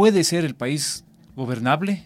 ¿Puede 0.00 0.24
ser 0.24 0.46
el 0.46 0.54
país 0.54 1.04
gobernable? 1.36 2.02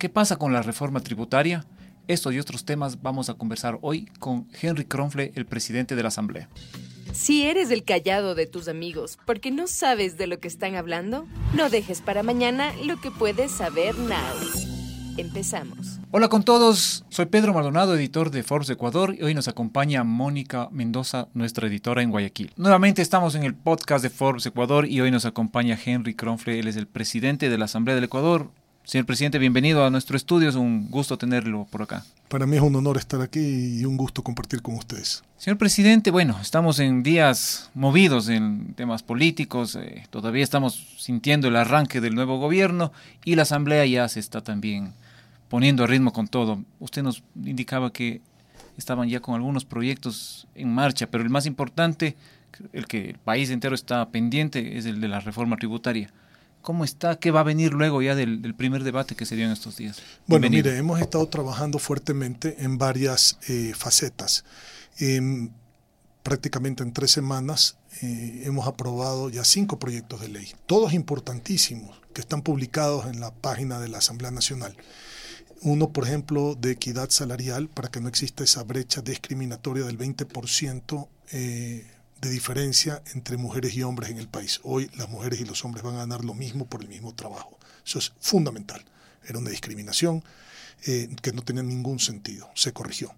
¿Qué 0.00 0.08
pasa 0.08 0.34
con 0.34 0.52
la 0.52 0.62
reforma 0.62 0.98
tributaria? 0.98 1.64
Estos 2.08 2.34
y 2.34 2.40
otros 2.40 2.64
temas 2.64 3.02
vamos 3.02 3.30
a 3.30 3.34
conversar 3.34 3.78
hoy 3.82 4.06
con 4.18 4.48
Henry 4.60 4.84
Kronfle, 4.84 5.30
el 5.36 5.46
presidente 5.46 5.94
de 5.94 6.02
la 6.02 6.08
Asamblea. 6.08 6.48
Si 7.12 7.46
eres 7.46 7.70
el 7.70 7.84
callado 7.84 8.34
de 8.34 8.46
tus 8.46 8.66
amigos 8.66 9.16
porque 9.26 9.52
no 9.52 9.68
sabes 9.68 10.18
de 10.18 10.26
lo 10.26 10.40
que 10.40 10.48
están 10.48 10.74
hablando, 10.74 11.28
no 11.54 11.70
dejes 11.70 12.00
para 12.00 12.24
mañana 12.24 12.72
lo 12.84 13.00
que 13.00 13.12
puedes 13.12 13.52
saber 13.52 13.96
now. 13.96 15.14
Empezamos. 15.16 16.00
Hola 16.16 16.28
con 16.28 16.44
todos, 16.44 17.04
soy 17.08 17.26
Pedro 17.26 17.52
Maldonado, 17.54 17.96
editor 17.96 18.30
de 18.30 18.44
Forbes 18.44 18.70
Ecuador 18.70 19.16
y 19.18 19.24
hoy 19.24 19.34
nos 19.34 19.48
acompaña 19.48 20.04
Mónica 20.04 20.68
Mendoza, 20.70 21.26
nuestra 21.34 21.66
editora 21.66 22.02
en 22.02 22.12
Guayaquil. 22.12 22.52
Nuevamente 22.56 23.02
estamos 23.02 23.34
en 23.34 23.42
el 23.42 23.52
podcast 23.52 24.04
de 24.04 24.10
Forbes 24.10 24.46
Ecuador 24.46 24.86
y 24.86 25.00
hoy 25.00 25.10
nos 25.10 25.24
acompaña 25.24 25.76
Henry 25.84 26.14
Kronfle, 26.14 26.60
él 26.60 26.68
es 26.68 26.76
el 26.76 26.86
presidente 26.86 27.48
de 27.48 27.58
la 27.58 27.64
Asamblea 27.64 27.96
del 27.96 28.04
Ecuador. 28.04 28.48
Señor 28.84 29.06
presidente, 29.06 29.40
bienvenido 29.40 29.84
a 29.84 29.90
nuestro 29.90 30.16
estudio, 30.16 30.48
es 30.48 30.54
un 30.54 30.88
gusto 30.88 31.18
tenerlo 31.18 31.66
por 31.68 31.82
acá. 31.82 32.04
Para 32.28 32.46
mí 32.46 32.54
es 32.54 32.62
un 32.62 32.76
honor 32.76 32.96
estar 32.96 33.20
aquí 33.20 33.80
y 33.80 33.84
un 33.84 33.96
gusto 33.96 34.22
compartir 34.22 34.62
con 34.62 34.76
ustedes. 34.76 35.24
Señor 35.36 35.58
presidente, 35.58 36.12
bueno, 36.12 36.38
estamos 36.40 36.78
en 36.78 37.02
días 37.02 37.72
movidos 37.74 38.28
en 38.28 38.74
temas 38.74 39.02
políticos, 39.02 39.74
eh, 39.74 40.06
todavía 40.10 40.44
estamos 40.44 40.94
sintiendo 40.96 41.48
el 41.48 41.56
arranque 41.56 42.00
del 42.00 42.14
nuevo 42.14 42.38
gobierno 42.38 42.92
y 43.24 43.34
la 43.34 43.42
Asamblea 43.42 43.84
ya 43.84 44.08
se 44.08 44.20
está 44.20 44.42
también 44.42 44.92
poniendo 45.48 45.84
a 45.84 45.86
ritmo 45.86 46.12
con 46.12 46.28
todo. 46.28 46.62
Usted 46.80 47.02
nos 47.02 47.22
indicaba 47.36 47.92
que 47.92 48.20
estaban 48.76 49.08
ya 49.08 49.20
con 49.20 49.34
algunos 49.34 49.64
proyectos 49.64 50.46
en 50.54 50.72
marcha, 50.72 51.06
pero 51.06 51.22
el 51.22 51.30
más 51.30 51.46
importante, 51.46 52.16
el 52.72 52.86
que 52.86 53.10
el 53.10 53.18
país 53.18 53.50
entero 53.50 53.74
está 53.74 54.08
pendiente, 54.10 54.78
es 54.78 54.86
el 54.86 55.00
de 55.00 55.08
la 55.08 55.20
reforma 55.20 55.56
tributaria. 55.56 56.12
¿Cómo 56.62 56.84
está? 56.84 57.18
¿Qué 57.18 57.30
va 57.30 57.40
a 57.40 57.44
venir 57.44 57.74
luego 57.74 58.00
ya 58.00 58.14
del, 58.14 58.54
primer 58.54 58.84
debate 58.84 59.14
que 59.14 59.26
se 59.26 59.36
dio 59.36 59.44
en 59.44 59.52
estos 59.52 59.76
días? 59.76 60.00
Bueno, 60.26 60.48
mire, 60.48 60.78
hemos 60.78 60.98
estado 60.98 61.26
trabajando 61.26 61.78
fuertemente 61.78 62.56
en 62.64 62.78
varias 62.78 63.38
eh, 63.48 63.72
facetas. 63.76 64.44
prácticamente 66.22 66.82
en 66.82 66.94
tres 66.94 67.10
semanas 67.10 67.76
eh, 68.00 68.44
hemos 68.46 68.66
aprobado 68.66 69.28
ya 69.28 69.44
cinco 69.44 69.78
proyectos 69.78 70.22
de 70.22 70.28
ley, 70.28 70.52
todos 70.64 70.94
importantísimos, 70.94 72.00
que 72.14 72.22
están 72.22 72.40
publicados 72.40 73.06
en 73.06 73.20
la 73.20 73.30
página 73.30 73.78
de 73.78 73.88
la 73.88 73.98
Asamblea 73.98 74.30
Nacional. 74.30 74.74
Uno, 75.64 75.94
por 75.94 76.04
ejemplo, 76.04 76.54
de 76.54 76.72
equidad 76.72 77.08
salarial 77.08 77.70
para 77.70 77.88
que 77.90 77.98
no 77.98 78.10
exista 78.10 78.44
esa 78.44 78.62
brecha 78.64 79.00
discriminatoria 79.00 79.86
del 79.86 79.96
20% 79.96 81.08
eh, 81.32 81.86
de 82.20 82.30
diferencia 82.30 83.02
entre 83.14 83.38
mujeres 83.38 83.74
y 83.74 83.82
hombres 83.82 84.10
en 84.10 84.18
el 84.18 84.28
país. 84.28 84.60
Hoy 84.62 84.90
las 84.94 85.08
mujeres 85.08 85.40
y 85.40 85.46
los 85.46 85.64
hombres 85.64 85.82
van 85.82 85.94
a 85.94 86.00
ganar 86.00 86.22
lo 86.22 86.34
mismo 86.34 86.66
por 86.66 86.82
el 86.82 86.88
mismo 86.88 87.14
trabajo. 87.14 87.58
Eso 87.82 87.98
es 87.98 88.12
fundamental. 88.20 88.84
Era 89.26 89.38
una 89.38 89.48
discriminación 89.48 90.22
eh, 90.84 91.08
que 91.22 91.32
no 91.32 91.40
tenía 91.40 91.62
ningún 91.62 91.98
sentido. 91.98 92.50
Se 92.54 92.74
corrigió. 92.74 93.14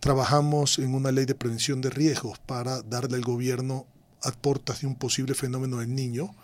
Trabajamos 0.00 0.78
en 0.78 0.94
una 0.94 1.12
ley 1.12 1.26
de 1.26 1.34
prevención 1.34 1.82
de 1.82 1.90
riesgos 1.90 2.38
para 2.38 2.80
darle 2.80 3.16
al 3.16 3.24
gobierno 3.24 3.84
a 4.22 4.32
portas 4.32 4.80
de 4.80 4.86
un 4.86 4.94
posible 4.94 5.34
fenómeno 5.34 5.80
del 5.80 5.94
niño 5.94 6.34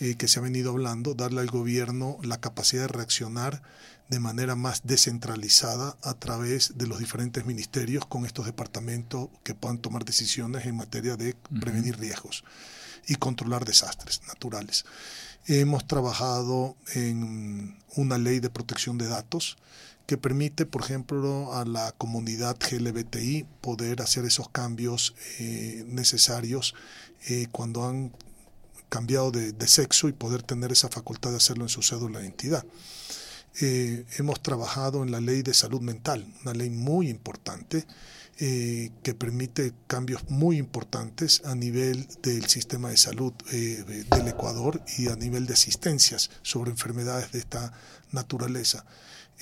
eh, 0.00 0.16
que 0.16 0.28
se 0.28 0.38
ha 0.38 0.42
venido 0.42 0.72
hablando, 0.72 1.14
darle 1.14 1.40
al 1.40 1.46
gobierno 1.46 2.18
la 2.22 2.38
capacidad 2.38 2.82
de 2.82 2.88
reaccionar 2.88 3.62
de 4.08 4.20
manera 4.20 4.54
más 4.54 4.82
descentralizada 4.84 5.96
a 6.02 6.14
través 6.14 6.76
de 6.76 6.86
los 6.86 6.98
diferentes 6.98 7.44
ministerios 7.44 8.06
con 8.06 8.24
estos 8.24 8.46
departamentos 8.46 9.28
que 9.42 9.54
puedan 9.54 9.78
tomar 9.78 10.04
decisiones 10.04 10.66
en 10.66 10.76
materia 10.76 11.16
de 11.16 11.34
prevenir 11.60 11.98
riesgos 11.98 12.44
y 13.06 13.16
controlar 13.16 13.64
desastres 13.64 14.20
naturales. 14.26 14.84
Hemos 15.46 15.86
trabajado 15.86 16.76
en 16.94 17.78
una 17.96 18.18
ley 18.18 18.40
de 18.40 18.50
protección 18.50 18.98
de 18.98 19.06
datos 19.08 19.56
que 20.06 20.16
permite, 20.16 20.66
por 20.66 20.82
ejemplo, 20.82 21.52
a 21.54 21.64
la 21.64 21.92
comunidad 21.92 22.56
GLBTI 22.58 23.46
poder 23.60 24.02
hacer 24.02 24.24
esos 24.24 24.48
cambios 24.48 25.14
eh, 25.38 25.84
necesarios 25.88 26.74
eh, 27.28 27.48
cuando 27.50 27.84
han 27.84 28.12
cambiado 28.88 29.32
de, 29.32 29.52
de, 29.52 29.66
sexo 29.66 30.08
y 30.08 30.12
poder 30.12 30.44
tener 30.44 30.70
esa 30.70 30.88
facultad 30.88 31.30
de 31.30 31.38
hacerlo 31.38 31.64
en 31.64 31.68
su 31.68 31.82
cédula 31.82 32.20
de 32.20 32.26
identidad. 32.26 32.64
Eh, 33.58 34.04
hemos 34.18 34.42
trabajado 34.42 35.02
en 35.02 35.10
la 35.10 35.20
ley 35.20 35.42
de 35.42 35.54
salud 35.54 35.80
mental, 35.80 36.26
una 36.42 36.52
ley 36.52 36.68
muy 36.68 37.08
importante 37.08 37.86
eh, 38.38 38.90
que 39.02 39.14
permite 39.14 39.72
cambios 39.86 40.28
muy 40.28 40.58
importantes 40.58 41.40
a 41.46 41.54
nivel 41.54 42.06
del 42.22 42.46
sistema 42.48 42.90
de 42.90 42.98
salud 42.98 43.32
eh, 43.52 44.04
del 44.10 44.28
Ecuador 44.28 44.82
y 44.98 45.08
a 45.08 45.16
nivel 45.16 45.46
de 45.46 45.54
asistencias 45.54 46.30
sobre 46.42 46.70
enfermedades 46.70 47.32
de 47.32 47.38
esta 47.38 47.72
naturaleza. 48.12 48.84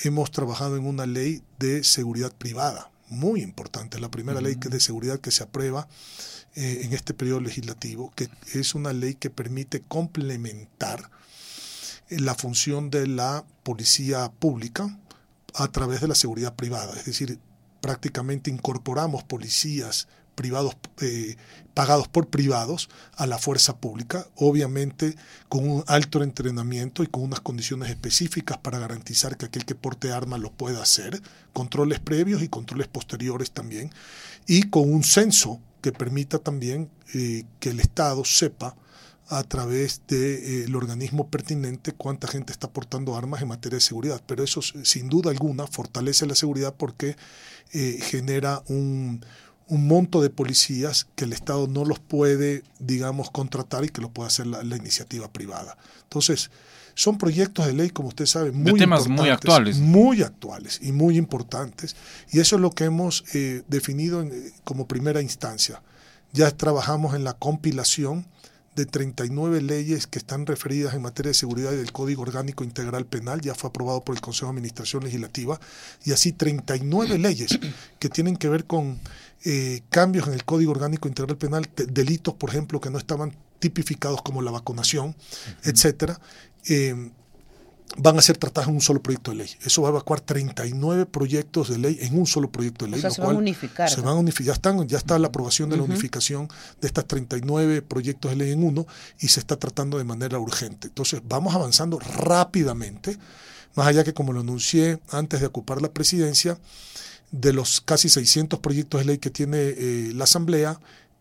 Hemos 0.05 0.31
trabajado 0.31 0.77
en 0.77 0.87
una 0.87 1.07
ley 1.07 1.43
de 1.59 1.83
seguridad 1.83 2.33
privada, 2.33 2.93
muy 3.09 3.43
importante, 3.43 3.99
la 3.99 4.13
primera 4.13 4.41
ley 4.41 4.55
de 4.55 4.79
seguridad 4.79 5.19
que 5.19 5.33
se 5.33 5.43
aprueba 5.43 5.89
en 6.57 6.93
este 6.93 7.15
periodo 7.15 7.41
legislativo, 7.41 8.13
que 8.15 8.29
es 8.53 8.77
una 8.77 8.93
ley 8.93 9.15
que 9.15 9.29
permite 9.29 9.81
complementar 9.81 11.11
la 12.09 12.35
función 12.35 12.91
de 12.91 13.07
la 13.07 13.45
policía 13.63 14.31
pública 14.31 14.99
a 15.55 15.69
través 15.69 16.01
de 16.01 16.09
la 16.09 16.15
seguridad 16.15 16.55
privada. 16.55 16.93
Es 16.97 17.07
decir, 17.07 17.39
prácticamente 17.81 18.51
incorporamos 18.51 19.25
policías 19.25 20.09
privados 20.35 20.77
eh, 21.01 21.37
pagados 21.75 22.09
por 22.09 22.29
privados 22.29 22.89
a 23.17 23.27
la 23.27 23.39
fuerza 23.39 23.77
pública, 23.77 24.27
obviamente 24.37 25.17
con 25.49 25.69
un 25.69 25.85
alto 25.87 26.23
entrenamiento 26.23 27.03
y 27.03 27.07
con 27.07 27.23
unas 27.23 27.41
condiciones 27.41 27.91
específicas 27.91 28.59
para 28.59 28.79
garantizar 28.79 29.37
que 29.37 29.47
aquel 29.47 29.65
que 29.65 29.75
porte 29.75 30.13
armas 30.13 30.41
lo 30.41 30.53
pueda 30.53 30.83
hacer, 30.83 31.21
controles 31.53 32.01
previos 32.01 32.43
y 32.43 32.49
controles 32.49 32.89
posteriores 32.89 33.51
también, 33.51 33.91
y 34.47 34.65
con 34.65 34.93
un 34.93 35.05
censo 35.05 35.61
que 35.81 35.93
permita 35.93 36.39
también 36.39 36.91
eh, 37.13 37.45
que 37.61 37.71
el 37.71 37.81
Estado 37.81 38.25
sepa 38.25 38.77
a 39.29 39.43
través 39.43 40.03
del 40.07 40.73
eh, 40.73 40.77
organismo 40.77 41.29
pertinente 41.29 41.93
cuánta 41.93 42.29
gente 42.29 42.53
está 42.53 42.71
portando 42.71 43.17
armas 43.17 43.41
en 43.43 43.49
materia 43.49 43.77
de 43.77 43.81
seguridad. 43.81 44.21
Pero 44.27 44.45
eso 44.45 44.61
sin 44.63 45.09
duda 45.09 45.31
alguna 45.31 45.67
fortalece 45.67 46.27
la 46.27 46.35
seguridad 46.35 46.75
porque 46.77 47.17
eh, 47.73 47.99
genera 48.03 48.63
un, 48.69 49.25
monto 49.69 50.21
de 50.21 50.29
policías 50.29 51.07
que 51.15 51.25
el 51.25 51.33
Estado 51.33 51.67
no 51.67 51.85
los 51.85 51.99
puede, 51.99 52.63
digamos, 52.79 53.31
contratar 53.31 53.85
y 53.85 53.89
que 53.89 54.03
lo 54.03 54.11
puede 54.11 54.29
hacer 54.29 54.47
la, 54.47 54.77
iniciativa 54.77 55.33
privada. 55.33 55.79
Entonces, 56.03 56.51
son 56.95 57.17
proyectos 57.17 57.67
de 57.67 57.73
ley, 57.73 57.91
como 57.91 58.09
usted 58.09 58.27
sabe, 58.27 58.53
muy 58.53 58.79
temas 58.79 59.09
muy 59.09 59.31
actuales. 59.31 59.79
Muy 59.79 60.23
actuales 60.23 60.79
y 60.83 60.93
muy 60.93 61.17
importantes. 61.17 61.97
Y 62.31 62.41
eso 62.41 62.57
es 62.57 62.63
lo 62.63 62.71
que 62.71 62.85
hemos 62.85 63.25
eh, 63.35 63.63
definido 63.67 64.25
como 64.65 64.87
primera 64.87 65.23
instancia. 65.23 65.83
Ya 66.33 66.51
trabajamos 66.51 67.15
en 67.15 67.25
la 67.25 67.33
compilación 67.33 68.27
de 68.75 68.87
39 68.87 69.63
leyes 69.63 70.07
que 70.07 70.19
están 70.19 70.47
referidas 70.47 70.95
en 70.95 71.03
materia 71.03 71.31
de 71.31 71.35
seguridad 71.35 71.73
y 71.73 71.77
del 71.77 71.93
Código 71.93 72.23
Orgánico 72.23 72.65
Integral 72.65 73.07
Penal, 73.07 73.41
ya 73.41 73.55
fue 73.55 73.69
aprobado 73.69 74.05
por 74.05 74.15
el 74.15 74.21
Consejo 74.21 74.47
de 74.47 74.51
Administración 74.51 75.05
Legislativa, 75.05 75.61
y 76.05 76.13
así 76.13 76.33
39 76.33 77.19
leyes 77.19 77.59
que 77.99 78.09
tienen 78.09 78.37
que 78.37 78.49
ver 78.49 78.65
con 78.65 78.99
eh, 79.45 79.83
cambios 79.91 80.27
en 80.27 80.35
el 80.35 80.45
Código 80.45 80.73
Orgánico 80.73 81.09
Integral 81.09 81.37
Penal, 81.37 81.69
delitos, 81.89 82.35
por 82.35 82.51
ejemplo, 82.51 82.81
que 82.81 82.91
no 82.91 82.99
estaban 82.99 83.37
tipificados 83.59 84.23
como 84.23 84.43
la 84.43 84.51
vacunación, 84.51 85.15
etcétera. 85.63 86.21
Eh, 86.69 87.11
van 87.97 88.19
a 88.19 88.23
ser 88.23 88.37
tratadas 88.37 88.69
en 88.69 88.75
un 88.75 88.81
solo 88.81 89.03
proyecto 89.03 89.31
de 89.31 89.39
ley. 89.39 89.51
Eso 89.65 89.83
va 89.83 89.89
a 89.89 89.93
evacuar 89.93 90.21
39 90.21 91.07
proyectos 91.07 91.69
de 91.69 91.79
ley 91.79 91.99
en 92.01 92.19
un 92.19 92.27
solo 92.27 92.51
proyecto 92.51 92.85
de 92.85 92.93
ley. 92.93 92.99
O 92.99 93.03
sea, 93.03 93.11
se 93.11 93.21
van 93.21 93.37
a 93.37 93.39
unificar. 93.39 93.91
Se 93.91 94.01
van 94.01 94.17
a 94.17 94.19
unificar. 94.19 94.47
Ya, 94.47 94.53
están, 94.55 94.89
ya 94.89 94.99
está 94.99 95.19
la 95.19 95.29
aprobación 95.29 95.71
de 95.71 95.77
la 95.77 95.85
unificación 95.85 96.49
de 96.81 96.87
estas 96.89 97.07
39 97.07 97.83
proyectos 97.83 98.33
de 98.33 98.37
ley 98.37 98.53
en 98.53 98.65
uno 98.65 98.87
y 99.21 99.29
se 99.29 99.41
está 99.41 99.57
tratando 99.57 99.99
de 99.99 100.05
manera 100.05 100.39
urgente. 100.39 100.89
Entonces, 100.89 101.21
vamos 101.25 101.55
avanzando 101.55 101.99
rápidamente, 101.99 103.17
más 103.75 103.87
allá 103.87 104.03
que 104.03 104.15
como 104.15 104.33
lo 104.33 104.41
anuncié 104.41 104.99
antes 105.11 105.41
de 105.41 105.47
ocupar 105.47 105.81
la 105.81 105.93
presidencia, 105.93 106.59
de 107.31 107.53
los 107.53 107.81
casi 107.81 108.09
600 108.09 108.61
proyectos 108.61 109.01
de 109.01 109.07
ley 109.07 109.19
que 109.19 109.31
tiene 109.31 109.59
eh, 109.59 110.13
la 110.15 110.25
Asamblea, 110.25 110.79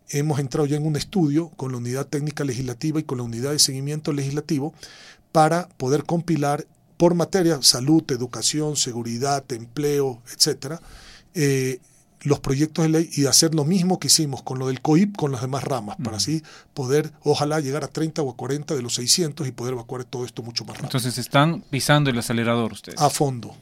hemos 0.09 0.39
entrado 0.39 0.67
ya 0.67 0.77
en 0.77 0.85
un 0.85 0.95
estudio 0.95 1.49
con 1.49 1.71
la 1.71 1.77
unidad 1.77 2.05
técnica 2.05 2.43
legislativa 2.43 2.99
y 2.99 3.03
con 3.03 3.17
la 3.17 3.23
unidad 3.23 3.51
de 3.51 3.59
seguimiento 3.59 4.13
legislativo 4.13 4.73
para 5.33 5.67
poder 5.67 6.05
compilar 6.05 6.65
por 6.95 7.15
materia, 7.15 7.61
salud, 7.61 8.03
educación, 8.09 8.77
seguridad, 8.77 9.43
empleo, 9.51 10.21
etcétera, 10.33 10.79
eh, 11.33 11.81
los 12.21 12.39
proyectos 12.39 12.83
de 12.83 12.89
ley 12.89 13.09
y 13.11 13.25
hacer 13.25 13.53
lo 13.53 13.65
mismo 13.65 13.99
que 13.99 14.07
hicimos 14.07 14.41
con 14.43 14.57
lo 14.57 14.67
del 14.67 14.79
COIP 14.79 15.17
con 15.17 15.33
las 15.33 15.41
demás 15.41 15.65
ramas, 15.65 15.97
para 16.01 16.17
así 16.17 16.41
poder, 16.73 17.11
ojalá, 17.23 17.59
llegar 17.59 17.83
a 17.83 17.87
30 17.89 18.21
o 18.21 18.31
a 18.31 18.37
40 18.37 18.75
de 18.75 18.81
los 18.81 18.93
600 18.93 19.45
y 19.45 19.51
poder 19.51 19.73
evacuar 19.73 20.05
todo 20.05 20.23
esto 20.23 20.41
mucho 20.43 20.63
más 20.63 20.75
rápido. 20.77 20.87
Entonces 20.87 21.17
están 21.17 21.61
pisando 21.69 22.09
el 22.09 22.17
acelerador 22.17 22.71
ustedes. 22.71 23.01
A 23.01 23.09
fondo. 23.09 23.53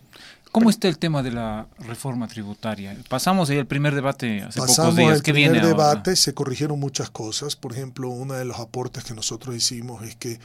¿Cómo 0.52 0.70
está 0.70 0.90
el 0.90 0.98
tema 0.98 1.24
de 1.24 1.32
la 1.32 1.68
reforma 1.80 2.28
tributaria? 2.28 2.96
Pasamos 3.08 3.50
ahí 3.50 3.58
el 3.58 3.66
primer 3.66 3.96
debate 3.96 4.42
hace 4.42 4.60
Pasamos 4.60 4.96
pocos 4.96 4.96
días. 4.98 5.18
El 5.18 5.24
primer 5.24 5.66
debate, 5.66 6.16
se 6.18 6.34
corrigieron 6.34 6.78
muchas 6.78 7.10
cosas. 7.10 7.56
Por 7.56 7.72
ejemplo, 7.72 8.10
uno 8.10 8.34
de 8.34 8.44
los 8.44 8.60
aportes 8.60 9.06
que 9.06 9.14
nosotros 9.14 9.56
hicimos 9.56 10.04
es 10.04 10.18
que 10.18 10.40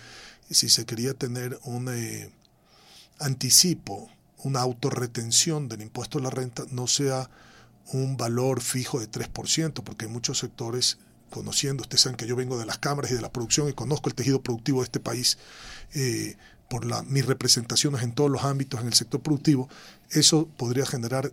si 0.50 0.68
se 0.68 0.86
quería 0.86 1.14
tener 1.14 1.58
un 1.64 1.88
eh, 1.88 2.30
anticipo, 3.18 4.08
una 4.44 4.60
autorretención 4.60 5.68
del 5.68 5.82
impuesto 5.82 6.18
a 6.18 6.22
la 6.22 6.30
renta, 6.30 6.64
no 6.70 6.86
sea 6.86 7.30
un 7.92 8.16
valor 8.16 8.60
fijo 8.60 9.00
de 9.00 9.10
3%, 9.10 9.82
porque 9.82 10.06
hay 10.06 10.10
muchos 10.10 10.38
sectores, 10.38 10.98
conociendo, 11.30 11.82
ustedes 11.82 12.02
saben 12.02 12.16
que 12.16 12.26
yo 12.26 12.36
vengo 12.36 12.58
de 12.58 12.66
las 12.66 12.78
cámaras 12.78 13.10
y 13.10 13.14
de 13.14 13.20
la 13.20 13.32
producción 13.32 13.68
y 13.68 13.72
conozco 13.72 14.08
el 14.08 14.14
tejido 14.14 14.42
productivo 14.42 14.80
de 14.80 14.84
este 14.84 15.00
país 15.00 15.38
eh, 15.94 16.36
por 16.68 16.86
mis 17.06 17.26
representaciones 17.26 18.02
en 18.02 18.12
todos 18.12 18.30
los 18.30 18.44
ámbitos 18.44 18.80
en 18.80 18.88
el 18.88 18.94
sector 18.94 19.20
productivo, 19.20 19.68
eso 20.10 20.48
podría 20.56 20.86
generar 20.86 21.32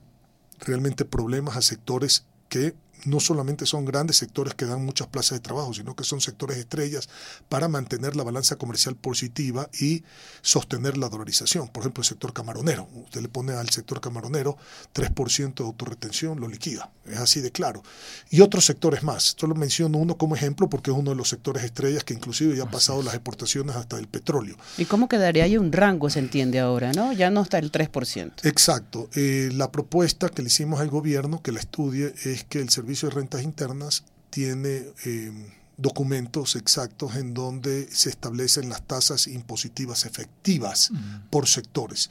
realmente 0.59 1.05
problemas 1.05 1.57
a 1.57 1.61
sectores 1.61 2.25
que 2.49 2.75
no 3.05 3.19
solamente 3.19 3.65
son 3.65 3.85
grandes 3.85 4.17
sectores 4.17 4.53
que 4.55 4.65
dan 4.65 4.83
muchas 4.83 5.07
plazas 5.07 5.37
de 5.37 5.41
trabajo, 5.41 5.73
sino 5.73 5.95
que 5.95 6.03
son 6.03 6.21
sectores 6.21 6.57
estrellas 6.57 7.09
para 7.49 7.67
mantener 7.67 8.15
la 8.15 8.23
balanza 8.23 8.55
comercial 8.55 8.95
positiva 8.95 9.69
y 9.79 10.03
sostener 10.41 10.97
la 10.97 11.09
dolarización. 11.09 11.67
Por 11.69 11.83
ejemplo, 11.83 12.01
el 12.01 12.07
sector 12.07 12.33
camaronero. 12.33 12.87
Usted 12.93 13.21
le 13.21 13.29
pone 13.29 13.53
al 13.53 13.69
sector 13.69 14.01
camaronero 14.01 14.57
3% 14.93 15.55
de 15.55 15.63
autorretención, 15.63 16.39
lo 16.39 16.47
liquida. 16.47 16.91
Es 17.05 17.17
así 17.17 17.41
de 17.41 17.51
claro. 17.51 17.83
Y 18.29 18.41
otros 18.41 18.65
sectores 18.65 19.03
más. 19.03 19.35
Solo 19.37 19.55
menciono 19.55 19.97
uno 19.97 20.17
como 20.17 20.35
ejemplo 20.35 20.69
porque 20.69 20.91
es 20.91 20.97
uno 20.97 21.11
de 21.11 21.17
los 21.17 21.29
sectores 21.29 21.63
estrellas 21.63 22.03
que 22.03 22.13
inclusive 22.13 22.55
ya 22.55 22.63
ha 22.63 22.71
pasado 22.71 23.03
las 23.03 23.13
exportaciones 23.13 23.75
hasta 23.75 23.97
el 23.99 24.07
petróleo. 24.07 24.57
¿Y 24.77 24.85
cómo 24.85 25.09
quedaría 25.09 25.43
ahí 25.43 25.57
un 25.57 25.71
rango, 25.71 26.09
se 26.09 26.19
entiende 26.19 26.59
ahora, 26.59 26.93
no? 26.93 27.11
Ya 27.13 27.29
no 27.29 27.41
está 27.41 27.59
el 27.59 27.71
3%. 27.71 28.31
Exacto. 28.43 29.09
Eh, 29.15 29.49
la 29.53 29.71
propuesta 29.71 30.29
que 30.29 30.41
le 30.41 30.47
hicimos 30.47 30.79
al 30.79 30.89
gobierno 30.89 31.41
que 31.41 31.51
la 31.51 31.59
estudie 31.59 32.13
es 32.23 32.43
que 32.43 32.59
el 32.59 32.69
servicio 32.69 32.92
de 33.01 33.09
Rentas 33.09 33.43
Internas 33.43 34.03
tiene 34.29 34.83
eh, 35.05 35.31
documentos 35.77 36.55
exactos 36.55 37.15
en 37.15 37.33
donde 37.33 37.87
se 37.91 38.09
establecen 38.09 38.69
las 38.69 38.83
tasas 38.83 39.27
impositivas 39.27 40.05
efectivas 40.05 40.91
por 41.29 41.47
sectores. 41.47 42.09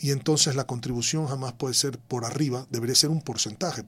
Y 0.00 0.10
entonces 0.10 0.56
la 0.56 0.66
contribución 0.66 1.26
jamás 1.26 1.52
puede 1.52 1.74
ser 1.74 1.98
por 1.98 2.24
arriba, 2.24 2.66
debería 2.70 2.94
ser 2.94 3.10
un 3.10 3.20
porcentaje 3.20 3.84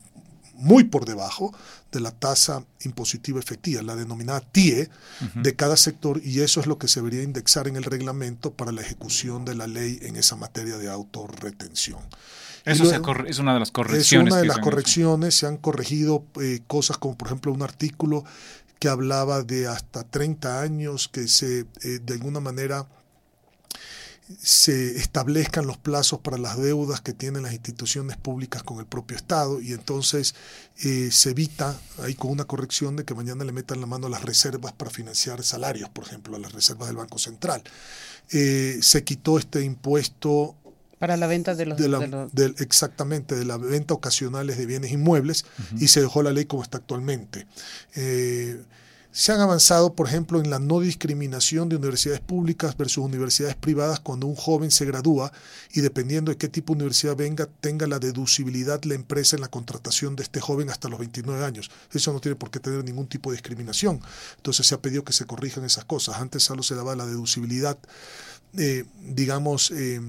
muy 0.54 0.84
por 0.84 1.04
debajo 1.04 1.52
de 1.90 2.00
la 2.00 2.12
tasa 2.12 2.64
impositiva 2.84 3.40
efectiva, 3.40 3.82
la 3.82 3.96
denominada 3.96 4.40
TIE, 4.40 4.88
de 5.34 5.56
cada 5.56 5.76
sector, 5.76 6.20
y 6.24 6.40
eso 6.40 6.60
es 6.60 6.66
lo 6.66 6.78
que 6.78 6.86
se 6.86 7.00
debería 7.00 7.22
indexar 7.22 7.66
en 7.66 7.76
el 7.76 7.84
reglamento 7.84 8.52
para 8.52 8.72
la 8.72 8.82
ejecución 8.82 9.44
de 9.44 9.54
la 9.54 9.66
ley 9.66 9.98
en 10.02 10.16
esa 10.16 10.36
materia 10.36 10.78
de 10.78 10.88
autorretención. 10.88 12.00
Eso 12.64 12.84
es 13.26 13.38
una 13.38 13.54
de 13.54 13.60
las 13.60 13.70
correcciones. 13.70 14.28
Es 14.28 14.32
una 14.32 14.40
de 14.40 14.46
las 14.46 14.58
correcciones, 14.58 15.34
se 15.34 15.46
han 15.46 15.58
corregido 15.58 16.24
eh, 16.40 16.60
cosas 16.66 16.96
como 16.96 17.16
por 17.16 17.28
ejemplo 17.28 17.52
un 17.52 17.62
artículo 17.62 18.24
que 18.78 18.88
hablaba 18.88 19.42
de 19.42 19.66
hasta 19.66 20.04
30 20.04 20.60
años 20.60 21.08
que 21.08 21.28
se 21.28 21.66
eh, 21.82 21.98
de 22.02 22.14
alguna 22.14 22.40
manera 22.40 22.86
se 24.42 24.96
establezcan 24.96 25.66
los 25.66 25.76
plazos 25.76 26.20
para 26.20 26.38
las 26.38 26.56
deudas 26.56 27.02
que 27.02 27.12
tienen 27.12 27.42
las 27.42 27.52
instituciones 27.52 28.16
públicas 28.16 28.62
con 28.62 28.78
el 28.78 28.86
propio 28.86 29.18
Estado 29.18 29.60
y 29.60 29.74
entonces 29.74 30.34
eh, 30.82 31.10
se 31.12 31.30
evita 31.30 31.78
ahí 32.02 32.14
con 32.14 32.30
una 32.30 32.46
corrección 32.46 32.96
de 32.96 33.04
que 33.04 33.14
mañana 33.14 33.44
le 33.44 33.52
metan 33.52 33.82
la 33.82 33.86
mano 33.86 34.06
a 34.06 34.10
las 34.10 34.22
reservas 34.22 34.72
para 34.72 34.90
financiar 34.90 35.42
salarios, 35.42 35.90
por 35.90 36.04
ejemplo, 36.04 36.36
a 36.36 36.38
las 36.38 36.52
reservas 36.52 36.88
del 36.88 36.96
Banco 36.96 37.18
Central. 37.18 37.62
se 38.26 39.04
quitó 39.04 39.38
este 39.38 39.62
impuesto 39.62 40.56
para 41.04 41.16
la 41.18 41.26
venta 41.26 41.54
de 41.54 41.66
los... 41.66 41.78
exactamente, 42.60 43.34
de 43.34 43.44
la 43.44 43.58
venta 43.58 43.92
ocasionales 43.92 44.56
de 44.56 44.64
bienes 44.64 44.90
inmuebles 44.90 45.44
y 45.78 45.88
se 45.88 46.00
dejó 46.00 46.22
la 46.22 46.32
ley 46.32 46.46
como 46.46 46.62
está 46.62 46.78
actualmente. 46.78 47.46
Eh, 47.94 48.62
se 49.12 49.30
han 49.30 49.40
avanzado, 49.40 49.94
por 49.94 50.08
ejemplo, 50.08 50.40
en 50.40 50.50
la 50.50 50.58
no 50.58 50.80
discriminación 50.80 51.68
de 51.68 51.76
universidades 51.76 52.20
públicas 52.20 52.76
versus 52.76 53.04
universidades 53.04 53.54
privadas 53.54 54.00
cuando 54.00 54.26
un 54.26 54.34
joven 54.34 54.72
se 54.72 54.86
gradúa 54.86 55.30
y 55.72 55.82
dependiendo 55.82 56.32
de 56.32 56.36
qué 56.36 56.48
tipo 56.48 56.72
de 56.72 56.78
universidad 56.78 57.14
venga, 57.14 57.46
tenga 57.60 57.86
la 57.86 58.00
deducibilidad 58.00 58.82
la 58.82 58.94
empresa 58.94 59.36
en 59.36 59.42
la 59.42 59.48
contratación 59.48 60.16
de 60.16 60.24
este 60.24 60.40
joven 60.40 60.68
hasta 60.68 60.88
los 60.88 60.98
29 60.98 61.44
años. 61.44 61.70
Eso 61.92 62.12
no 62.12 62.20
tiene 62.20 62.34
por 62.34 62.50
qué 62.50 62.58
tener 62.58 62.82
ningún 62.82 63.06
tipo 63.06 63.30
de 63.30 63.36
discriminación. 63.36 64.00
Entonces 64.36 64.66
se 64.66 64.74
ha 64.74 64.82
pedido 64.82 65.04
que 65.04 65.12
se 65.12 65.26
corrijan 65.26 65.64
esas 65.64 65.84
cosas. 65.84 66.16
Antes 66.16 66.42
solo 66.42 66.64
se 66.64 66.74
daba 66.74 66.96
la 66.96 67.06
deducibilidad, 67.06 67.78
eh, 68.56 68.84
digamos, 69.00 69.70
eh, 69.70 70.00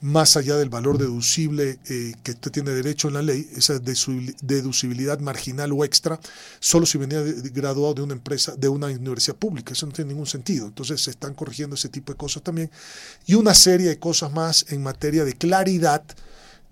más 0.00 0.36
allá 0.36 0.56
del 0.56 0.70
valor 0.70 0.96
deducible 0.98 1.78
eh, 1.88 2.14
que 2.22 2.32
usted 2.32 2.50
tiene 2.50 2.70
derecho 2.70 3.08
en 3.08 3.14
la 3.14 3.22
ley, 3.22 3.48
esa 3.54 3.78
deducibilidad 3.78 5.18
marginal 5.20 5.72
o 5.72 5.84
extra, 5.84 6.18
solo 6.58 6.86
si 6.86 6.96
venía 6.96 7.20
graduado 7.52 7.94
de 7.94 8.02
una 8.02 8.14
empresa, 8.14 8.54
de 8.56 8.68
una 8.68 8.86
universidad 8.86 9.36
pública. 9.36 9.72
Eso 9.72 9.86
no 9.86 9.92
tiene 9.92 10.10
ningún 10.10 10.26
sentido. 10.26 10.66
Entonces 10.66 11.02
se 11.02 11.10
están 11.10 11.34
corrigiendo 11.34 11.76
ese 11.76 11.90
tipo 11.90 12.12
de 12.12 12.16
cosas 12.16 12.42
también. 12.42 12.70
Y 13.26 13.34
una 13.34 13.54
serie 13.54 13.88
de 13.88 13.98
cosas 13.98 14.32
más 14.32 14.66
en 14.70 14.82
materia 14.82 15.24
de 15.24 15.34
claridad 15.34 16.02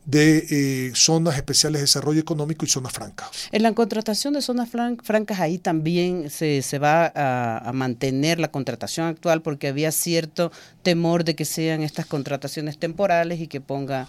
de 0.09 0.47
eh, 0.51 0.93
zonas 0.95 1.37
especiales 1.37 1.81
de 1.81 1.83
desarrollo 1.83 2.19
económico 2.19 2.65
y 2.65 2.69
zonas 2.69 2.95
francas. 2.95 3.29
En 3.53 3.63
la 3.63 3.75
contratación 3.75 4.33
de 4.33 4.41
zonas 4.41 4.71
francas 4.71 5.39
ahí 5.39 5.59
también 5.59 6.31
se, 6.31 6.63
se 6.63 6.79
va 6.79 7.13
a, 7.15 7.71
mantener 7.75 8.41
la 8.41 8.51
contratación 8.51 9.07
actual 9.07 9.43
porque 9.43 9.69
había 9.69 9.93
cierto 9.93 10.51
temor 10.83 11.25
de 11.25 11.37
que 11.37 11.45
sean 11.45 11.83
estas 11.83 12.07
contrataciones 12.07 12.79
temporales 12.79 13.39
y 13.39 13.49
que 13.49 13.61
ponga 13.61 14.09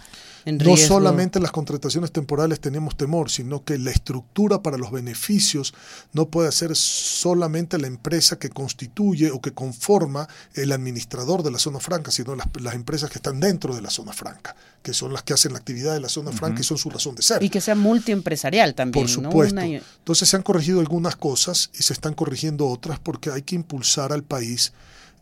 no 0.57 0.77
solamente 0.77 1.39
las 1.39 1.51
contrataciones 1.51 2.11
temporales 2.11 2.59
tenemos 2.59 2.95
temor, 2.95 3.29
sino 3.29 3.63
que 3.63 3.77
la 3.77 3.91
estructura 3.91 4.61
para 4.61 4.77
los 4.77 4.91
beneficios 4.91 5.73
no 6.13 6.29
puede 6.29 6.51
ser 6.51 6.75
solamente 6.75 7.77
la 7.77 7.87
empresa 7.87 8.39
que 8.39 8.49
constituye 8.49 9.31
o 9.31 9.41
que 9.41 9.51
conforma 9.51 10.27
el 10.53 10.71
administrador 10.71 11.43
de 11.43 11.51
la 11.51 11.59
zona 11.59 11.79
franca, 11.79 12.11
sino 12.11 12.35
las, 12.35 12.73
empresas 12.73 13.09
que 13.09 13.17
están 13.17 13.39
dentro 13.39 13.75
de 13.75 13.81
la 13.81 13.89
zona 13.89 14.13
franca, 14.13 14.55
que 14.81 14.93
son 14.93 15.13
las 15.13 15.23
que 15.23 15.33
hacen 15.33 15.53
la 15.53 15.59
actividad 15.59 15.93
de 15.93 15.99
la 15.99 16.09
zona 16.09 16.31
franca 16.31 16.61
y 16.61 16.63
son 16.63 16.77
su 16.77 16.89
razón 16.89 17.15
de 17.15 17.21
ser. 17.21 17.43
Y 17.43 17.49
que 17.49 17.61
sea 17.61 17.75
multiempresarial 17.75 18.75
también. 18.75 19.05
Por 19.05 19.09
supuesto. 19.09 19.59
Entonces 19.59 20.29
se 20.29 20.35
han 20.35 20.43
corregido 20.43 20.79
algunas 20.79 21.15
cosas 21.15 21.69
y 21.77 21.83
se 21.83 21.93
están 21.93 22.13
corrigiendo 22.13 22.67
otras 22.67 22.99
porque 22.99 23.31
hay 23.31 23.41
que 23.41 23.55
impulsar 23.55 24.13
al 24.13 24.23
país 24.23 24.73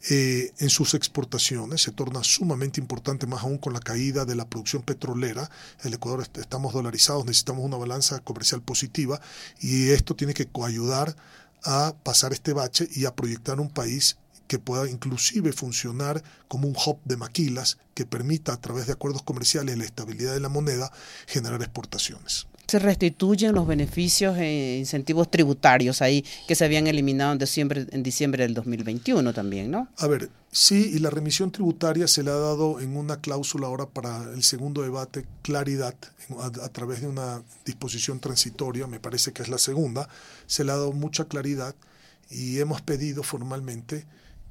eh, 0.09 0.53
en 0.59 0.69
sus 0.69 0.93
exportaciones, 0.93 1.81
se 1.81 1.91
torna 1.91 2.23
sumamente 2.23 2.79
importante, 2.79 3.27
más 3.27 3.43
aún 3.43 3.57
con 3.57 3.73
la 3.73 3.79
caída 3.79 4.25
de 4.25 4.35
la 4.35 4.47
producción 4.47 4.83
petrolera. 4.83 5.49
El 5.83 5.93
Ecuador 5.93 6.27
estamos 6.35 6.73
dolarizados, 6.73 7.25
necesitamos 7.25 7.65
una 7.65 7.77
balanza 7.77 8.19
comercial 8.19 8.61
positiva 8.61 9.19
y 9.59 9.89
esto 9.89 10.15
tiene 10.15 10.33
que 10.33 10.47
ayudar 10.63 11.15
a 11.63 11.95
pasar 12.03 12.33
este 12.33 12.53
bache 12.53 12.87
y 12.93 13.05
a 13.05 13.15
proyectar 13.15 13.59
un 13.59 13.69
país 13.69 14.17
que 14.47 14.59
pueda 14.59 14.89
inclusive 14.89 15.51
funcionar 15.51 16.23
como 16.47 16.67
un 16.67 16.75
hub 16.75 16.99
de 17.03 17.17
maquilas 17.17 17.77
que 17.93 18.05
permita 18.05 18.53
a 18.53 18.61
través 18.61 18.87
de 18.87 18.93
acuerdos 18.93 19.23
comerciales 19.23 19.77
la 19.77 19.83
estabilidad 19.83 20.33
de 20.33 20.39
la 20.39 20.49
moneda 20.49 20.91
generar 21.25 21.61
exportaciones 21.61 22.47
se 22.67 22.79
restituyen 22.79 23.55
los 23.55 23.65
beneficios 23.65 24.37
e 24.37 24.77
incentivos 24.77 25.31
tributarios 25.31 26.01
ahí 26.01 26.25
que 26.47 26.55
se 26.55 26.65
habían 26.65 26.87
eliminado 26.87 27.31
en 27.31 27.37
diciembre, 27.37 27.87
en 27.91 28.03
diciembre 28.03 28.43
del 28.43 28.53
2021 28.53 29.33
también, 29.33 29.71
¿no? 29.71 29.87
A 29.97 30.07
ver, 30.07 30.29
sí, 30.51 30.91
y 30.93 30.99
la 30.99 31.09
remisión 31.09 31.51
tributaria 31.51 32.07
se 32.07 32.23
le 32.23 32.31
ha 32.31 32.35
dado 32.35 32.81
en 32.81 32.97
una 32.97 33.21
cláusula 33.21 33.67
ahora 33.67 33.87
para 33.87 34.23
el 34.33 34.43
segundo 34.43 34.81
debate, 34.81 35.25
claridad, 35.43 35.95
a, 36.39 36.69
través 36.69 37.01
de 37.01 37.07
una 37.07 37.41
disposición 37.65 38.19
transitoria, 38.19 38.85
me 38.85 38.99
parece 38.99 39.31
que 39.31 39.43
es 39.43 39.47
la 39.47 39.57
segunda, 39.59 40.09
se 40.45 40.65
le 40.65 40.73
ha 40.73 40.75
dado 40.75 40.91
mucha 40.91 41.25
claridad 41.25 41.73
y 42.29 42.59
hemos 42.59 42.81
pedido 42.81 43.23
formalmente 43.23 44.05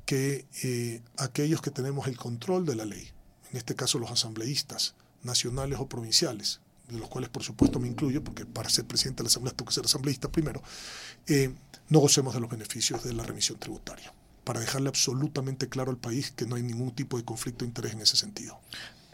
que 0.07 0.47
eh, 0.63 1.03
aquellos 1.19 1.61
que 1.61 1.71
tenemos 1.71 2.07
el 2.07 2.17
control 2.17 2.65
de 2.65 2.77
la 2.77 2.87
ley, 2.87 3.11
en 3.51 3.59
este 3.59 3.75
caso 3.75 3.99
los 3.99 4.11
asambleístas, 4.11 4.95
nacionales 5.23 5.79
o 5.81 5.87
provinciales, 5.87 6.61
de 6.89 6.99
los 6.99 7.09
cuales 7.09 7.31
por 7.31 7.43
supuesto 7.43 7.79
me 7.79 7.89
incluyo, 7.89 8.23
porque 8.23 8.45
para 8.47 8.69
ser 8.69 8.85
presidente 8.85 9.19
de 9.19 9.25
la 9.25 9.29
Asamblea 9.29 9.55
tengo 9.55 9.69
que 9.69 9.75
ser 9.75 9.85
asambleísta 9.85 10.31
primero, 10.31 10.63
eh, 11.27 11.53
no 11.89 12.01
gocemos 12.01 12.35
de 12.35 12.41
los 12.41 12.51
beneficios 12.51 13.03
de 13.05 13.13
la 13.13 13.23
remisión 13.23 13.59
tributaria, 13.59 14.13
para 14.45 14.61
dejarle 14.61 14.89
absolutamente 14.89 15.69
claro 15.69 15.91
al 15.91 15.97
país 15.97 16.31
que 16.31 16.47
no 16.47 16.57
hay 16.57 16.63
ningún 16.63 16.93
tipo 16.93 17.17
de 17.17 17.25
conflicto 17.25 17.65
de 17.65 17.69
interés 17.69 17.93
en 17.93 18.01
ese 18.01 18.17
sentido. 18.17 18.59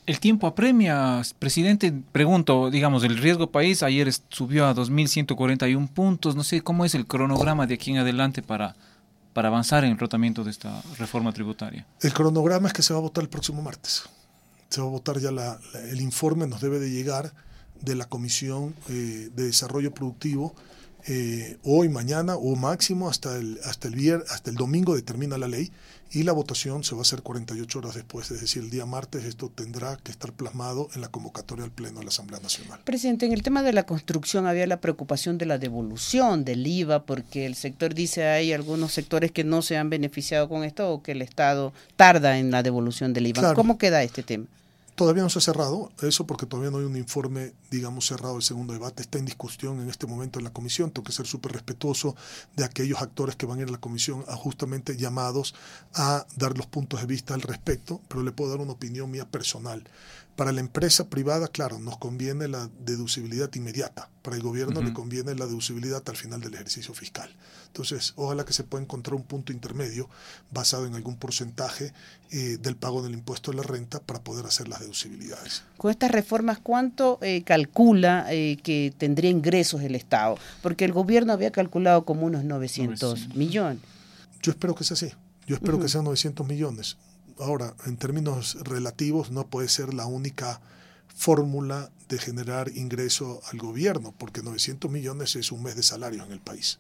El 0.05 0.19
tiempo 0.19 0.49
apremia, 0.49 1.23
presidente. 1.39 1.93
Pregunto, 2.11 2.71
digamos, 2.71 3.05
el 3.05 3.17
riesgo 3.19 3.53
país 3.53 3.85
ayer 3.85 4.13
subió 4.31 4.67
a 4.67 4.75
2.141 4.75 5.89
puntos. 5.89 6.35
No 6.35 6.43
sé 6.43 6.61
cómo 6.61 6.85
es 6.85 6.97
el 6.97 7.07
cronograma 7.07 7.69
de 7.69 7.75
aquí 7.75 7.93
en 7.93 7.99
adelante 7.99 8.43
para, 8.43 8.75
para 9.33 9.47
avanzar 9.47 9.85
en 9.85 9.93
el 9.93 9.99
tratamiento 9.99 10.43
de 10.43 10.51
esta 10.51 10.83
reforma 10.99 11.33
tributaria. 11.33 11.87
El 12.01 12.13
cronograma 12.13 12.67
es 12.67 12.75
que 12.75 12.83
se 12.83 12.93
va 12.93 12.99
a 12.99 13.03
votar 13.03 13.23
el 13.23 13.31
próximo 13.31 13.63
martes. 13.63 14.03
Se 14.71 14.81
va 14.81 14.89
a 14.89 14.91
votar 14.91 15.21
ya 15.21 15.31
el 15.31 16.01
informe, 16.01 16.49
nos 16.49 16.61
debe 16.61 16.81
de 16.81 16.91
llegar 16.91 17.33
de 17.83 17.95
la 17.95 18.07
Comisión 18.07 18.75
eh, 18.89 19.31
de 19.35 19.45
Desarrollo 19.45 19.93
Productivo 19.93 20.55
eh, 21.09 21.57
hoy, 21.65 21.89
mañana 21.89 22.37
o 22.37 22.55
máximo 22.55 23.09
hasta 23.09 23.37
el, 23.37 23.59
hasta, 23.65 23.89
el 23.89 24.23
hasta 24.31 24.51
el 24.51 24.57
domingo 24.57 24.95
determina 24.95 25.37
la 25.37 25.49
ley 25.49 25.73
y 26.13 26.23
la 26.23 26.33
votación 26.33 26.85
se 26.85 26.95
va 26.95 27.01
a 27.01 27.03
hacer 27.03 27.23
48 27.23 27.79
horas 27.79 27.95
después, 27.95 28.31
es 28.31 28.41
decir, 28.41 28.63
el 28.63 28.71
día 28.71 28.87
martes 28.87 29.25
esto 29.25 29.51
tendrá 29.53 29.97
que 29.97 30.13
estar 30.13 30.33
plasmado 30.33 30.89
en 30.95 31.01
la 31.01 31.09
convocatoria 31.09 31.65
al 31.65 31.73
Pleno 31.73 32.01
de 32.01 32.05
la 32.05 32.11
Asamblea 32.11 32.39
Nacional. 32.39 32.81
Presidente, 32.85 33.27
en 33.27 33.33
el 33.33 33.43
tema 33.43 33.63
de 33.63 33.73
la 33.73 33.85
construcción 33.85 34.47
había 34.47 34.67
la 34.67 34.81
preocupación 34.81 35.39
de 35.39 35.47
la 35.47 35.59
devolución 35.59 36.45
del 36.45 36.67
IVA, 36.67 37.05
porque 37.05 37.47
el 37.47 37.57
sector 37.57 37.95
dice 37.95 38.27
hay 38.27 38.53
algunos 38.53 38.93
sectores 38.93 39.33
que 39.33 39.43
no 39.43 39.63
se 39.63 39.79
han 39.79 39.91
beneficiado 39.91 40.49
con 40.49 40.63
esto 40.63 40.93
o 40.93 41.03
que 41.03 41.13
el 41.13 41.23
Estado 41.23 41.73
tarda 41.97 42.39
en 42.39 42.53
la 42.53 42.63
devolución 42.63 43.13
del 43.13 43.27
IVA. 43.29 43.55
¿Cómo 43.55 43.79
queda 43.79 44.05
este 44.05 44.23
tema? 44.23 44.47
Todavía 44.95 45.23
no 45.23 45.31
se 45.31 45.39
ha 45.39 45.43
cerrado 45.43 45.91
eso 46.03 46.27
porque 46.27 46.45
todavía 46.45 46.71
no 46.71 46.79
hay 46.79 46.85
un 46.85 46.97
informe, 46.97 47.55
digamos, 47.71 48.07
cerrado 48.07 48.35
del 48.35 48.43
segundo 48.43 48.75
debate. 48.75 49.03
Está 49.03 49.19
en 49.19 49.25
discusión 49.25 49.81
en 49.81 49.89
este 49.89 50.07
momento 50.07 50.39
en 50.39 50.45
la 50.45 50.53
comisión. 50.53 50.91
Tengo 50.91 51.05
que 51.05 51.13
ser 51.13 51.27
súper 51.27 51.53
respetuoso 51.53 52.15
de 52.57 52.65
aquellos 52.65 53.01
actores 53.01 53.35
que 53.35 53.47
van 53.47 53.59
a 53.59 53.63
ir 53.63 53.69
a 53.69 53.73
la 53.73 53.81
comisión 53.81 54.23
a 54.29 54.37
justamente 54.37 54.99
llamados 54.99 55.55
a 55.95 56.27
dar 56.37 56.59
los 56.59 56.67
puntos 56.67 57.01
de 57.01 57.07
vista 57.07 57.33
al 57.33 57.41
respecto, 57.41 58.03
pero 58.09 58.23
le 58.23 58.33
puedo 58.33 58.51
dar 58.51 58.61
una 58.61 58.73
opinión 58.73 59.11
mía 59.11 59.27
personal. 59.27 59.83
Para 60.37 60.53
la 60.53 60.61
empresa 60.61 61.09
privada, 61.09 61.49
claro, 61.49 61.79
nos 61.79 61.99
conviene 61.99 62.49
la 62.49 62.69
deducibilidad 62.81 63.51
inmediata. 63.55 64.11
Para 64.23 64.37
el 64.37 64.43
gobierno 64.43 64.83
le 64.83 64.93
conviene 64.93 65.35
la 65.35 65.47
deducibilidad 65.47 66.03
al 66.07 66.17
final 66.17 66.41
del 66.41 66.55
ejercicio 66.55 66.95
fiscal. 66.95 67.35
Entonces, 67.73 68.13
ojalá 68.17 68.45
que 68.45 68.53
se 68.53 68.65
pueda 68.65 68.85
encontrar 68.85 69.15
un 69.15 69.23
punto 69.23 69.51
intermedio 69.51 70.07
basado 70.51 70.85
en 70.85 70.95
algún 70.95 71.17
porcentaje 71.17 71.95
eh, 72.31 72.59
del 72.61 72.77
pago 72.77 73.03
del 73.03 73.15
impuesto 73.15 73.51
de 73.51 73.57
la 73.57 73.63
renta 73.63 73.99
para 73.99 74.21
poder 74.21 74.45
hacer 74.45 74.69
las 74.69 74.81
deducibilidades. 74.81 75.63
Con 75.79 75.91
estas 75.91 76.11
reformas, 76.11 76.59
¿cuánto 76.59 77.19
eh, 77.23 77.43
calcula 77.45 78.27
eh, 78.29 78.59
que 78.63 78.93
tendría 78.99 79.31
ingresos 79.31 79.81
el 79.81 79.95
Estado? 79.95 80.37
Porque 80.61 80.85
el 80.85 80.93
gobierno 80.93 81.33
había 81.33 81.51
calculado 81.51 82.05
como 82.05 82.27
unos 82.27 82.45
900, 82.45 83.35
millones. 83.37 83.81
Yo 84.43 84.53
espero 84.53 84.75
que 84.75 84.85
sea 84.85 84.95
así. 84.95 85.11
Yo 85.47 85.55
espero 85.55 85.81
que 85.81 85.89
sean 85.89 86.05
900 86.05 86.47
millones. 86.47 86.99
Ahora, 87.39 87.75
en 87.87 87.97
términos 87.97 88.59
relativos, 88.65 89.31
no 89.31 89.47
puede 89.47 89.71
ser 89.71 89.95
la 89.95 90.05
única 90.05 90.61
fórmula 91.17 91.91
de 92.11 92.19
generar 92.19 92.71
ingreso 92.75 93.41
al 93.51 93.59
gobierno, 93.59 94.13
porque 94.19 94.43
900 94.43 94.91
millones 94.91 95.37
es 95.37 95.53
un 95.53 95.63
mes 95.63 95.75
de 95.75 95.83
salario 95.83 96.23
en 96.23 96.33
el 96.33 96.41
país. 96.41 96.79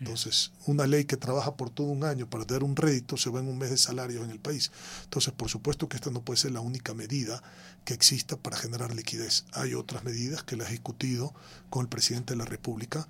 Entonces, 0.00 0.52
una 0.66 0.86
ley 0.86 1.04
que 1.04 1.16
trabaja 1.16 1.56
por 1.56 1.70
todo 1.70 1.86
un 1.88 2.04
año 2.04 2.28
para 2.28 2.44
dar 2.44 2.64
un 2.64 2.76
rédito 2.76 3.16
se 3.16 3.30
va 3.30 3.40
en 3.40 3.48
un 3.48 3.58
mes 3.58 3.70
de 3.70 3.76
salario 3.76 4.24
en 4.24 4.30
el 4.30 4.40
país. 4.40 4.72
Entonces, 5.04 5.32
por 5.32 5.48
supuesto 5.48 5.88
que 5.88 5.96
esta 5.96 6.10
no 6.10 6.22
puede 6.22 6.38
ser 6.38 6.52
la 6.52 6.60
única 6.60 6.94
medida 6.94 7.42
que 7.84 7.94
exista 7.94 8.36
para 8.36 8.56
generar 8.56 8.94
liquidez. 8.94 9.44
Hay 9.52 9.74
otras 9.74 10.04
medidas 10.04 10.42
que 10.42 10.56
la 10.56 10.66
ha 10.66 10.70
discutido 10.70 11.32
con 11.70 11.82
el 11.82 11.88
presidente 11.88 12.34
de 12.34 12.38
la 12.38 12.44
República 12.44 13.08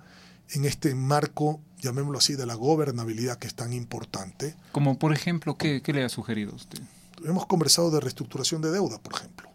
en 0.51 0.65
este 0.65 0.95
marco, 0.95 1.61
llamémoslo 1.79 2.17
así, 2.17 2.35
de 2.35 2.45
la 2.45 2.55
gobernabilidad 2.55 3.37
que 3.37 3.47
es 3.47 3.55
tan 3.55 3.73
importante. 3.73 4.55
Como 4.71 4.97
por 4.97 5.13
ejemplo, 5.13 5.55
¿qué, 5.57 5.81
le 5.85 6.03
ha 6.03 6.09
sugerido 6.09 6.55
usted? 6.55 6.79
Hemos 7.25 7.45
conversado 7.45 7.91
de 7.91 7.99
reestructuración 7.99 8.61
de 8.61 8.71
deuda, 8.71 8.99
por 8.99 9.13
ejemplo. 9.13 9.49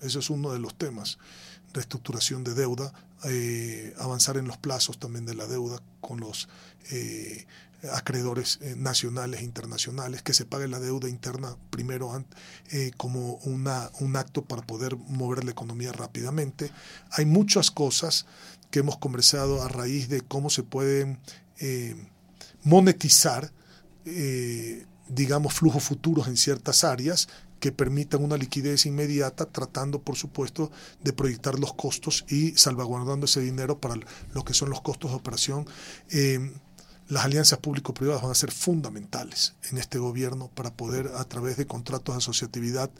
Ese 0.00 0.18
es 0.18 0.30
uno 0.30 0.52
de 0.52 0.58
los 0.58 0.74
temas. 0.74 1.18
Reestructuración 1.72 2.44
de 2.44 2.54
deuda, 2.54 2.92
eh, 3.24 3.94
avanzar 3.98 4.36
en 4.36 4.46
los 4.46 4.58
plazos 4.58 4.98
también 4.98 5.24
de 5.24 5.34
la 5.34 5.46
deuda 5.46 5.80
con 6.02 6.20
los 6.20 6.48
eh, 6.90 7.46
acreedores 7.90 8.58
eh, 8.60 8.74
nacionales 8.76 9.40
e 9.40 9.44
internacionales, 9.44 10.22
que 10.22 10.34
se 10.34 10.44
pague 10.44 10.68
la 10.68 10.80
deuda 10.80 11.08
interna 11.08 11.56
primero 11.70 12.12
como 12.96 13.36
una, 13.36 13.90
un 14.00 14.16
acto 14.16 14.44
para 14.44 14.62
poder 14.62 14.96
mover 14.96 15.44
la 15.44 15.52
economía 15.52 15.92
rápidamente. 15.92 16.70
Hay 17.10 17.24
muchas 17.24 17.70
cosas 17.70 18.26
que 18.70 18.80
hemos 18.80 18.98
conversado 18.98 19.62
a 19.62 19.68
raíz 19.68 20.08
de 20.08 20.20
cómo 20.20 20.50
se 20.50 20.62
pueden 20.62 21.18
monetizar, 22.64 23.52
digamos, 25.08 25.54
flujos 25.54 25.84
futuros 25.84 26.28
en 26.28 26.36
ciertas 26.36 26.84
áreas 26.84 27.28
que 27.60 27.72
permitan 27.72 28.22
una 28.22 28.36
liquidez 28.36 28.86
inmediata, 28.86 29.46
tratando, 29.46 30.00
por 30.00 30.16
supuesto, 30.16 30.70
de 31.02 31.12
proyectar 31.12 31.58
los 31.58 31.74
costos 31.74 32.24
y 32.28 32.52
salvaguardando 32.56 33.26
ese 33.26 33.40
dinero 33.40 33.80
para 33.80 33.96
lo 34.32 34.44
que 34.44 34.54
son 34.54 34.70
los 34.70 34.80
costos 34.82 35.10
de 35.10 35.16
operación. 35.16 35.66
Eh, 36.10 36.52
las 37.08 37.24
alianzas 37.24 37.60
público-privadas 37.60 38.22
van 38.22 38.32
a 38.32 38.34
ser 38.34 38.50
fundamentales 38.50 39.54
en 39.70 39.78
este 39.78 39.98
gobierno 39.98 40.50
para 40.54 40.74
poder, 40.74 41.12
a 41.16 41.24
través 41.24 41.56
de 41.56 41.66
contratos 41.66 42.14
de 42.14 42.18
asociatividad, 42.18 42.90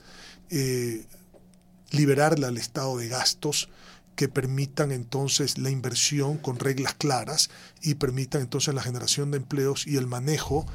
liberarle 1.90 2.46
al 2.46 2.56
Estado 2.56 2.96
de 2.98 3.08
gastos 3.08 3.68
que 4.16 4.28
permitan 4.28 4.90
entonces 4.90 5.58
la 5.58 5.70
inversión 5.70 6.38
con 6.38 6.58
reglas 6.58 6.94
claras 6.94 7.50
y 7.82 7.94
permitan 7.94 8.40
entonces 8.40 8.74
la 8.74 8.82
generación 8.82 9.30
de 9.30 9.36
empleos 9.36 9.86
y 9.86 9.96
el 9.96 10.06
manejo 10.06 10.66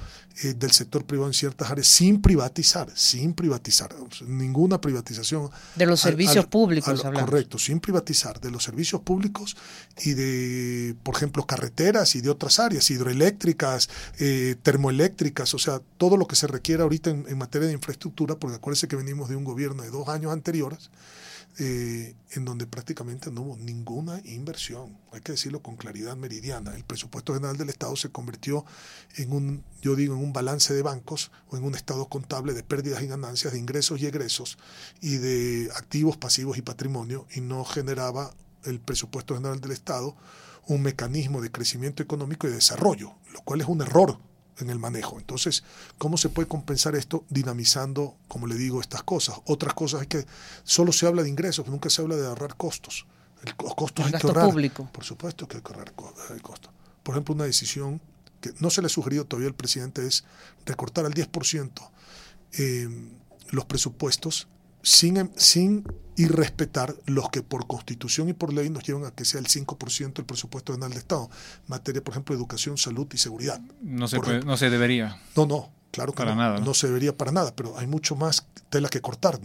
eh, 0.44 0.54
del 0.54 0.72
sector 0.72 1.06
privado 1.06 1.28
en 1.28 1.34
ciertas 1.34 1.72
áreas 1.72 1.88
sin 1.88 2.22
privatizar, 2.22 2.90
sin 2.96 3.34
privatizar, 3.34 3.94
ninguna 4.28 4.80
privatización. 4.80 5.50
De 5.76 5.86
los 5.88 6.00
servicios 6.00 6.46
públicos, 6.46 7.02
Correcto, 7.02 7.58
sin 7.58 7.80
privatizar, 7.80 8.40
de 8.40 8.52
los 8.52 8.64
servicios 8.64 9.02
públicos 9.02 9.58
y 10.04 10.14
de, 10.14 10.96
por 11.04 11.16
ejemplo, 11.16 11.46
carreteras 11.46 12.16
y 12.16 12.22
de 12.22 12.30
otras 12.30 12.60
áreas, 12.60 12.90
hidroeléctricas, 12.92 13.90
eh, 14.20 14.56
termoeléctricas, 14.62 15.54
o 15.56 15.60
sea, 15.60 15.82
todo 15.98 16.16
lo 16.16 16.28
que 16.28 16.36
se 16.36 16.46
requiere 16.46 16.84
ahorita 16.84 17.10
en, 17.10 17.26
en 17.28 17.38
materia 17.40 17.68
de 17.68 17.74
infraestructura, 17.74 18.36
porque 18.36 18.58
acuérdense 18.58 18.88
que 18.88 18.96
venimos 18.96 19.30
de 19.30 19.36
un 19.36 19.44
gobierno 19.44 19.82
de 19.82 19.90
dos 19.90 20.08
años 20.10 20.32
anteriores 20.32 20.92
eh, 21.60 22.16
en 22.32 22.46
donde 22.46 22.66
prácticamente 22.66 23.30
no 23.30 23.42
hubo 23.42 23.58
ninguna 23.58 24.22
inversión. 24.24 24.98
Hay 25.12 25.22
que 25.22 25.34
decirlo 25.34 25.62
con 25.62 25.76
claridad 25.76 26.16
meridiana. 26.16 26.74
El 26.76 26.84
presupuesto 26.84 27.34
general 27.34 27.58
del 27.58 27.70
Estado 27.70 27.96
se 27.96 28.10
convirtió 28.10 28.66
en 29.18 29.34
un, 29.34 29.64
yo 29.82 29.96
digo, 29.96 30.16
en 30.16 30.22
un 30.22 30.34
balance 30.34 30.74
de 30.74 30.82
bancos 30.82 31.32
o 31.50 31.58
en 31.58 31.64
un 31.64 31.76
estado 31.76 32.08
contable 32.08 32.54
de 32.54 32.64
pérdidas 32.64 33.04
y 33.04 33.08
ganancias, 33.08 33.54
de 33.54 33.60
ingresos 33.60 34.00
y 34.00 34.06
egresos 34.06 34.58
y 35.02 35.18
de 35.18 35.70
activos, 35.76 36.18
pasivos 36.18 36.58
y 36.58 36.62
patrimonio 36.62 37.28
y 37.36 37.42
no 37.42 37.66
generaba 37.66 38.34
el 38.64 38.80
presupuesto 38.80 39.36
general 39.36 39.60
del 39.60 39.72
Estado 39.72 40.16
un 40.68 40.82
mecanismo 40.82 41.42
de 41.42 41.52
crecimiento 41.52 42.02
económico 42.04 42.48
y 42.48 42.52
desarrollo, 42.52 43.16
lo 43.34 43.42
cual 43.42 43.62
es 43.62 43.68
un 43.68 43.82
error 43.82 44.20
en 44.60 44.70
el 44.70 44.80
manejo. 44.80 45.18
Entonces, 45.18 45.64
¿cómo 45.98 46.18
se 46.18 46.30
puede 46.30 46.48
compensar 46.48 46.96
esto 46.96 47.26
dinamizando, 47.30 48.16
como 48.28 48.48
le 48.48 48.56
digo, 48.56 48.82
estas 48.82 49.04
cosas? 49.04 49.38
Otras 49.46 49.74
cosas 49.74 50.02
es 50.02 50.08
que 50.08 50.26
solo 50.64 50.92
se 50.92 51.08
habla 51.08 51.24
de 51.24 51.30
ingresos, 51.30 51.68
nunca 51.68 51.90
se 51.90 52.02
habla 52.02 52.16
de 52.16 52.28
ahorrar 52.28 52.56
costos. 52.56 53.06
El, 53.44 53.54
los 53.64 53.76
costos 53.76 54.06
hay 54.06 54.12
que 54.14 54.28
ahorrar. 54.28 54.50
público. 54.50 54.90
Por 54.92 55.04
supuesto 55.04 55.48
que 55.48 55.58
hay 55.58 55.64
que 55.64 55.74
ahorrar 55.74 55.94
costos. 55.94 56.72
Por 57.04 57.16
ejemplo, 57.16 57.36
una 57.36 57.46
decisión 57.46 58.02
que 58.40 58.54
no 58.60 58.70
se 58.70 58.82
le 58.82 58.88
ha 58.88 58.90
sugerido 58.90 59.26
todavía 59.26 59.50
al 59.50 59.56
presidente 59.56 60.06
es 60.06 60.26
recortar 60.66 61.06
al 61.06 61.14
10% 61.14 61.90
eh, 62.54 62.90
los 63.52 63.66
presupuestos 63.66 64.48
sin, 64.84 65.32
sin 65.36 65.86
irrespetar 66.18 66.96
los 67.06 67.30
que 67.30 67.42
por 67.42 67.68
constitución 67.68 68.30
y 68.30 68.34
por 68.34 68.54
ley 68.54 68.70
nos 68.70 68.84
llevan 68.84 69.06
a 69.06 69.12
que 69.12 69.26
sea 69.26 69.40
el 69.40 69.48
5% 69.48 70.14
del 70.14 70.26
presupuesto 70.26 70.74
general 70.74 70.94
de 70.94 71.00
Estado. 71.00 71.30
materia, 71.68 72.04
por 72.04 72.14
ejemplo, 72.14 72.36
de 72.36 72.40
educación, 72.40 72.78
salud 72.78 73.08
y 73.14 73.18
seguridad. 73.18 73.62
No 73.82 74.08
se, 74.08 74.20
no 74.20 74.58
se 74.58 74.70
debería. 74.70 75.20
No, 75.36 75.46
no, 75.46 75.72
claro 75.92 76.12
que 76.12 76.18
para 76.18 76.36
no, 76.36 76.42
nada, 76.42 76.60
¿no? 76.60 76.74
se 76.74 76.88
debería 76.88 77.16
para 77.16 77.32
nada, 77.32 77.56
pero 77.56 77.78
hay 77.78 77.88
mucho 77.88 78.16
más 78.16 78.46
tela 78.70 78.90
que 78.90 79.02
cortar. 79.02 79.40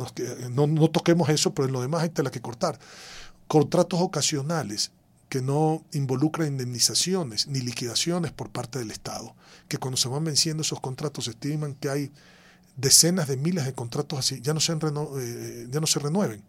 No, 0.51 0.67
no 0.67 0.91
toquemos 0.91 1.29
eso, 1.29 1.55
pero 1.55 1.67
en 1.67 1.73
lo 1.73 1.81
demás 1.81 2.03
hay 2.03 2.11
tela 2.11 2.31
que 2.31 2.41
cortar. 2.41 2.79
Contratos 3.47 4.01
ocasionales 4.01 4.91
que 5.29 5.43
no 5.43 5.85
involucran 5.93 6.49
indemnizaciones 6.49 7.47
ni 7.49 7.61
liquidaciones 7.61 8.33
por 8.33 8.51
parte 8.51 8.79
del 8.79 8.91
Estado, 8.91 9.35
que 9.69 9.79
cuando 9.79 9.97
se 9.97 10.09
van 10.09 10.25
venciendo 10.25 10.63
esos 10.63 10.81
contratos 10.81 11.25
se 11.25 11.33
estiman 11.33 11.75
que 11.75 11.89
hay 11.89 12.13
decenas 12.77 13.27
de 13.27 13.37
miles 13.37 13.65
de 13.65 13.73
contratos 13.73 14.19
así 14.19 14.41
ya 14.41 14.53
no 14.55 14.61
se, 14.61 14.73
eh, 14.73 15.67
ya 15.71 15.81
no 15.81 15.87
se 15.87 15.99
renueven. 15.99 16.43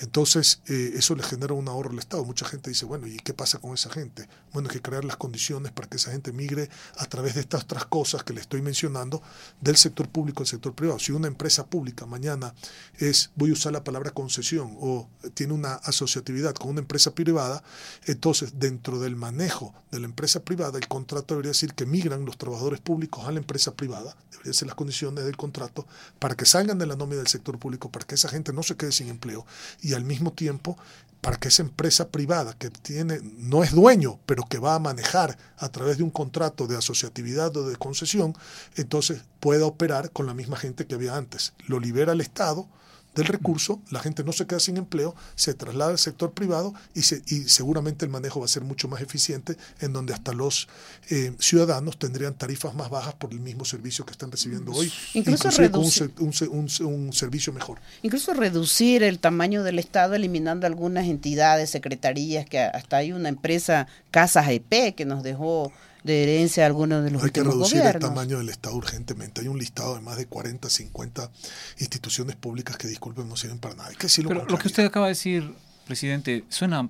Entonces, 0.00 0.62
eh, 0.66 0.92
eso 0.96 1.14
le 1.14 1.22
genera 1.22 1.54
un 1.54 1.68
ahorro 1.68 1.90
al 1.90 1.98
Estado. 1.98 2.24
Mucha 2.24 2.46
gente 2.46 2.70
dice, 2.70 2.84
bueno, 2.86 3.06
¿y 3.06 3.16
qué 3.18 3.34
pasa 3.34 3.58
con 3.58 3.74
esa 3.74 3.90
gente? 3.90 4.28
Bueno, 4.52 4.68
hay 4.68 4.76
que 4.76 4.82
crear 4.82 5.04
las 5.04 5.16
condiciones 5.16 5.70
para 5.72 5.88
que 5.88 5.96
esa 5.96 6.10
gente 6.10 6.32
migre 6.32 6.70
a 6.96 7.06
través 7.06 7.34
de 7.34 7.40
estas 7.40 7.64
otras 7.64 7.84
cosas 7.86 8.24
que 8.24 8.32
le 8.32 8.40
estoy 8.40 8.62
mencionando 8.62 9.22
del 9.60 9.76
sector 9.76 10.08
público 10.08 10.42
al 10.42 10.46
sector 10.46 10.74
privado. 10.74 10.98
Si 10.98 11.12
una 11.12 11.28
empresa 11.28 11.66
pública 11.66 12.06
mañana 12.06 12.54
es, 12.98 13.30
voy 13.36 13.50
a 13.50 13.52
usar 13.52 13.72
la 13.72 13.84
palabra 13.84 14.10
concesión, 14.10 14.76
o 14.80 15.08
tiene 15.34 15.52
una 15.52 15.74
asociatividad 15.74 16.54
con 16.54 16.70
una 16.70 16.80
empresa 16.80 17.14
privada, 17.14 17.62
entonces 18.06 18.58
dentro 18.58 18.98
del 18.98 19.16
manejo 19.16 19.74
de 19.90 20.00
la 20.00 20.06
empresa 20.06 20.40
privada, 20.40 20.78
el 20.78 20.88
contrato 20.88 21.34
debería 21.34 21.50
decir 21.50 21.74
que 21.74 21.86
migran 21.86 22.24
los 22.24 22.38
trabajadores 22.38 22.80
públicos 22.80 23.26
a 23.26 23.32
la 23.32 23.38
empresa 23.38 23.74
privada, 23.74 24.16
deberían 24.30 24.54
ser 24.54 24.68
las 24.68 24.74
condiciones 24.74 25.24
del 25.24 25.36
contrato, 25.36 25.86
para 26.18 26.34
que 26.34 26.46
salgan 26.46 26.78
de 26.78 26.86
la 26.86 26.96
nómina 26.96 27.18
del 27.18 27.28
sector 27.28 27.58
público, 27.58 27.90
para 27.90 28.06
que 28.06 28.14
esa 28.14 28.28
gente 28.28 28.52
no 28.52 28.62
se 28.62 28.76
quede 28.76 28.92
sin 28.92 29.08
empleo 29.08 29.46
y 29.82 29.94
al 29.94 30.04
mismo 30.04 30.32
tiempo 30.32 30.78
para 31.20 31.36
que 31.36 31.48
esa 31.48 31.62
empresa 31.62 32.08
privada 32.08 32.54
que 32.58 32.68
tiene, 32.68 33.20
no 33.38 33.62
es 33.62 33.70
dueño, 33.72 34.18
pero 34.26 34.44
que 34.48 34.58
va 34.58 34.74
a 34.74 34.80
manejar 34.80 35.38
a 35.56 35.68
través 35.68 35.98
de 35.98 36.02
un 36.02 36.10
contrato 36.10 36.66
de 36.66 36.76
asociatividad 36.76 37.56
o 37.56 37.68
de 37.68 37.76
concesión, 37.76 38.34
entonces 38.74 39.22
pueda 39.38 39.64
operar 39.64 40.10
con 40.10 40.26
la 40.26 40.34
misma 40.34 40.56
gente 40.56 40.84
que 40.84 40.96
había 40.96 41.16
antes. 41.16 41.52
Lo 41.68 41.78
libera 41.78 42.12
el 42.12 42.20
Estado 42.20 42.66
del 43.14 43.26
recurso, 43.26 43.80
la 43.90 44.00
gente 44.00 44.24
no 44.24 44.32
se 44.32 44.46
queda 44.46 44.60
sin 44.60 44.76
empleo, 44.76 45.14
se 45.34 45.54
traslada 45.54 45.90
al 45.90 45.98
sector 45.98 46.32
privado 46.32 46.74
y, 46.94 47.02
se, 47.02 47.22
y 47.26 47.48
seguramente 47.48 48.04
el 48.04 48.10
manejo 48.10 48.40
va 48.40 48.46
a 48.46 48.48
ser 48.48 48.62
mucho 48.62 48.88
más 48.88 49.02
eficiente, 49.02 49.56
en 49.80 49.92
donde 49.92 50.14
hasta 50.14 50.32
los 50.32 50.68
eh, 51.10 51.32
ciudadanos 51.38 51.98
tendrían 51.98 52.34
tarifas 52.34 52.74
más 52.74 52.88
bajas 52.90 53.14
por 53.14 53.32
el 53.32 53.40
mismo 53.40 53.64
servicio 53.64 54.06
que 54.06 54.12
están 54.12 54.30
recibiendo 54.30 54.72
hoy, 54.72 54.92
incluso 55.14 55.50
reducir, 55.50 56.12
un, 56.18 56.32
un, 56.50 56.86
un, 56.86 57.12
servicio 57.12 57.52
mejor. 57.52 57.78
Incluso 58.02 58.32
reducir 58.32 59.02
el 59.02 59.18
tamaño 59.18 59.62
del 59.62 59.78
Estado 59.78 60.14
eliminando 60.14 60.66
algunas 60.66 61.06
entidades, 61.06 61.70
secretarías, 61.70 62.46
que 62.46 62.60
hasta 62.60 62.96
hay 62.96 63.12
una 63.12 63.28
empresa, 63.28 63.86
Casas 64.10 64.48
EP, 64.48 64.94
que 64.94 65.04
nos 65.04 65.22
dejó 65.22 65.72
de 66.04 66.22
herencia 66.22 66.64
a 66.64 66.66
algunos 66.66 67.04
de 67.04 67.10
los 67.10 67.22
Hay 67.22 67.30
que 67.30 67.42
reducir 67.42 67.80
el 67.80 67.98
tamaño 67.98 68.38
del 68.38 68.48
Estado 68.48 68.76
urgentemente. 68.76 69.40
Hay 69.40 69.48
un 69.48 69.58
listado 69.58 69.94
de 69.94 70.00
más 70.00 70.16
de 70.16 70.26
40, 70.26 70.68
50 70.68 71.30
instituciones 71.78 72.36
públicas 72.36 72.76
que, 72.76 72.88
disculpen, 72.88 73.28
no 73.28 73.36
sirven 73.36 73.58
para 73.58 73.74
nada. 73.74 73.88
Hay 73.90 73.96
que 73.96 74.08
Pero 74.08 74.44
lo 74.46 74.58
que 74.58 74.68
usted 74.68 74.84
acaba 74.84 75.06
de 75.06 75.12
decir, 75.12 75.54
presidente, 75.86 76.44
suena 76.48 76.88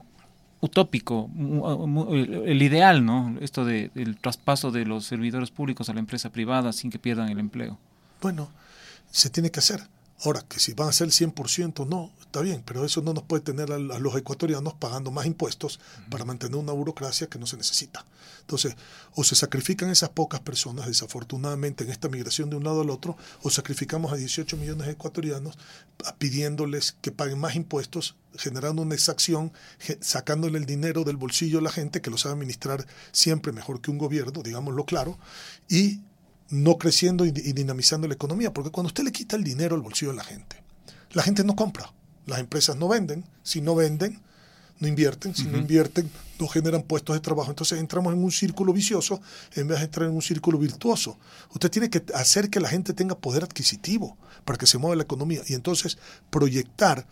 utópico, 0.60 1.28
el 2.46 2.62
ideal, 2.62 3.04
¿no? 3.04 3.36
Esto 3.40 3.64
de, 3.64 3.90
del 3.94 4.16
traspaso 4.16 4.70
de 4.70 4.84
los 4.84 5.04
servidores 5.04 5.50
públicos 5.50 5.88
a 5.88 5.92
la 5.92 6.00
empresa 6.00 6.30
privada 6.30 6.72
sin 6.72 6.90
que 6.90 6.98
pierdan 6.98 7.28
el 7.28 7.40
empleo. 7.40 7.78
Bueno, 8.20 8.48
se 9.10 9.28
tiene 9.28 9.50
que 9.50 9.58
hacer. 9.58 9.82
Ahora, 10.24 10.44
que 10.48 10.60
si 10.60 10.72
van 10.72 10.88
a 10.88 10.92
ser 10.92 11.08
el 11.08 11.12
100%, 11.12 11.86
no, 11.88 12.12
está 12.20 12.40
bien, 12.42 12.62
pero 12.64 12.84
eso 12.84 13.02
no 13.02 13.12
nos 13.12 13.24
puede 13.24 13.42
tener 13.42 13.72
a, 13.72 13.78
los 13.78 14.16
ecuatorianos 14.16 14.74
pagando 14.74 15.10
más 15.10 15.26
impuestos 15.26 15.80
para 16.10 16.24
mantener 16.24 16.56
una 16.56 16.72
burocracia 16.72 17.26
que 17.26 17.40
no 17.40 17.46
se 17.46 17.56
necesita. 17.56 18.06
Entonces, 18.40 18.76
o 19.14 19.24
se 19.24 19.34
sacrifican 19.34 19.90
esas 19.90 20.10
pocas 20.10 20.40
personas, 20.40 20.86
desafortunadamente, 20.86 21.82
en 21.82 21.90
esta 21.90 22.08
migración 22.08 22.50
de 22.50 22.56
un 22.56 22.62
lado 22.62 22.82
al 22.82 22.90
otro, 22.90 23.16
o 23.42 23.50
sacrificamos 23.50 24.12
a 24.12 24.16
18 24.16 24.56
millones 24.56 24.86
de 24.86 24.92
ecuatorianos 24.92 25.58
pidiéndoles 26.18 26.92
que 27.00 27.10
paguen 27.10 27.40
más 27.40 27.56
impuestos, 27.56 28.14
generando 28.36 28.82
una 28.82 28.94
exacción, 28.94 29.52
sacándole 30.00 30.56
el 30.58 30.66
dinero 30.66 31.02
del 31.02 31.16
bolsillo 31.16 31.58
a 31.58 31.62
la 31.62 31.72
gente, 31.72 32.00
que 32.00 32.10
lo 32.10 32.16
sabe 32.16 32.34
administrar 32.34 32.86
siempre 33.10 33.50
mejor 33.50 33.80
que 33.80 33.90
un 33.90 33.98
gobierno, 33.98 34.42
digámoslo 34.42 34.84
claro, 34.84 35.18
y 35.68 36.00
no 36.52 36.76
creciendo 36.76 37.24
y, 37.24 37.30
dinamizando 37.30 38.06
la 38.06 38.14
economía, 38.14 38.52
porque 38.52 38.70
cuando 38.70 38.88
usted 38.88 39.04
le 39.04 39.10
quita 39.10 39.36
el 39.36 39.42
dinero 39.42 39.74
al 39.74 39.80
bolsillo 39.80 40.10
de 40.10 40.18
la 40.18 40.24
gente, 40.24 40.62
la 41.12 41.22
gente 41.22 41.44
no 41.44 41.56
compra, 41.56 41.92
las 42.26 42.40
empresas 42.40 42.76
no 42.76 42.88
venden, 42.88 43.24
si 43.42 43.62
no 43.62 43.74
venden, 43.74 44.20
no 44.78 44.86
invierten, 44.86 45.34
si 45.34 45.44
no 45.44 45.56
invierten, 45.56 46.10
no 46.38 46.48
generan 46.48 46.82
puestos 46.82 47.14
de 47.14 47.20
trabajo. 47.20 47.50
Entonces 47.50 47.78
entramos 47.78 48.12
en 48.12 48.22
un 48.22 48.32
círculo 48.32 48.72
vicioso 48.72 49.20
en 49.54 49.68
vez 49.68 49.78
de 49.78 49.84
entrar 49.84 50.08
en 50.08 50.14
un 50.14 50.22
círculo 50.22 50.58
virtuoso. 50.58 51.18
Usted 51.54 51.70
tiene 51.70 51.88
que 51.88 52.04
hacer 52.14 52.50
que 52.50 52.60
la 52.60 52.68
gente 52.68 52.92
tenga 52.92 53.16
poder 53.16 53.44
adquisitivo 53.44 54.18
para 54.44 54.58
que 54.58 54.66
se 54.66 54.78
mueva 54.78 54.96
la 54.96 55.04
economía 55.04 55.42
y 55.46 55.54
entonces 55.54 55.98
proyectar 56.30 57.06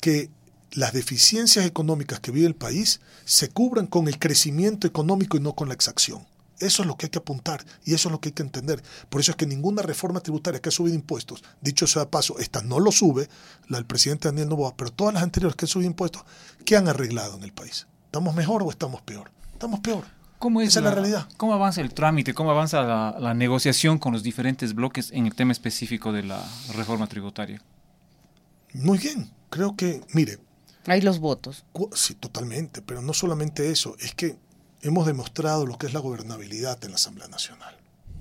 que 0.00 0.30
las 0.72 0.92
deficiencias 0.92 1.66
económicas 1.66 2.18
que 2.18 2.30
vive 2.30 2.46
el 2.46 2.54
país 2.56 3.00
se 3.26 3.48
cubran 3.50 3.86
con 3.86 4.08
el 4.08 4.18
crecimiento 4.18 4.86
económico 4.86 5.36
y 5.36 5.40
no 5.40 5.54
con 5.54 5.68
la 5.68 5.74
exacción. 5.74 6.26
Eso 6.60 6.82
es 6.82 6.88
lo 6.88 6.96
que 6.96 7.06
hay 7.06 7.10
que 7.10 7.18
apuntar 7.18 7.64
y 7.84 7.94
eso 7.94 8.08
es 8.08 8.12
lo 8.12 8.20
que 8.20 8.28
hay 8.28 8.32
que 8.32 8.42
entender. 8.42 8.82
Por 9.08 9.20
eso 9.20 9.32
es 9.32 9.36
que 9.36 9.46
ninguna 9.46 9.82
reforma 9.82 10.20
tributaria 10.20 10.60
que 10.60 10.68
ha 10.68 10.72
subido 10.72 10.94
impuestos, 10.94 11.42
dicho 11.60 11.86
sea 11.86 12.02
de 12.02 12.08
paso, 12.08 12.38
esta 12.38 12.62
no 12.62 12.78
lo 12.78 12.92
sube, 12.92 13.28
la 13.68 13.78
del 13.78 13.86
presidente 13.86 14.28
Daniel 14.28 14.48
Novoa, 14.48 14.76
pero 14.76 14.92
todas 14.92 15.14
las 15.14 15.22
anteriores 15.22 15.56
que 15.56 15.64
han 15.64 15.68
subido 15.68 15.90
impuestos, 15.90 16.22
¿qué 16.64 16.76
han 16.76 16.86
arreglado 16.86 17.36
en 17.36 17.42
el 17.42 17.52
país? 17.52 17.86
¿Estamos 18.04 18.34
mejor 18.34 18.62
o 18.62 18.70
estamos 18.70 19.02
peor? 19.02 19.30
Estamos 19.52 19.80
peor. 19.80 20.04
¿Cómo 20.38 20.62
es 20.62 20.68
Esa 20.68 20.80
la, 20.80 20.88
es 20.88 20.94
la 20.94 21.00
realidad. 21.02 21.28
¿Cómo 21.36 21.52
avanza 21.52 21.80
el 21.82 21.92
trámite? 21.92 22.32
¿Cómo 22.32 22.50
avanza 22.50 22.82
la, 22.82 23.16
la 23.18 23.34
negociación 23.34 23.98
con 23.98 24.12
los 24.12 24.22
diferentes 24.22 24.74
bloques 24.74 25.10
en 25.12 25.26
el 25.26 25.34
tema 25.34 25.52
específico 25.52 26.12
de 26.12 26.22
la 26.22 26.42
reforma 26.74 27.06
tributaria? 27.06 27.62
Muy 28.72 28.98
bien. 28.98 29.30
Creo 29.50 29.76
que, 29.76 30.00
mire. 30.14 30.38
Hay 30.86 31.02
los 31.02 31.18
votos. 31.18 31.64
Sí, 31.92 32.14
totalmente. 32.14 32.80
Pero 32.80 33.02
no 33.02 33.12
solamente 33.12 33.70
eso. 33.70 33.96
Es 34.00 34.14
que 34.14 34.38
hemos 34.82 35.06
demostrado 35.06 35.66
lo 35.66 35.78
que 35.78 35.86
es 35.86 35.92
la 35.92 36.00
gobernabilidad 36.00 36.82
en 36.84 36.90
la 36.90 36.96
Asamblea 36.96 37.28
Nacional. 37.28 37.76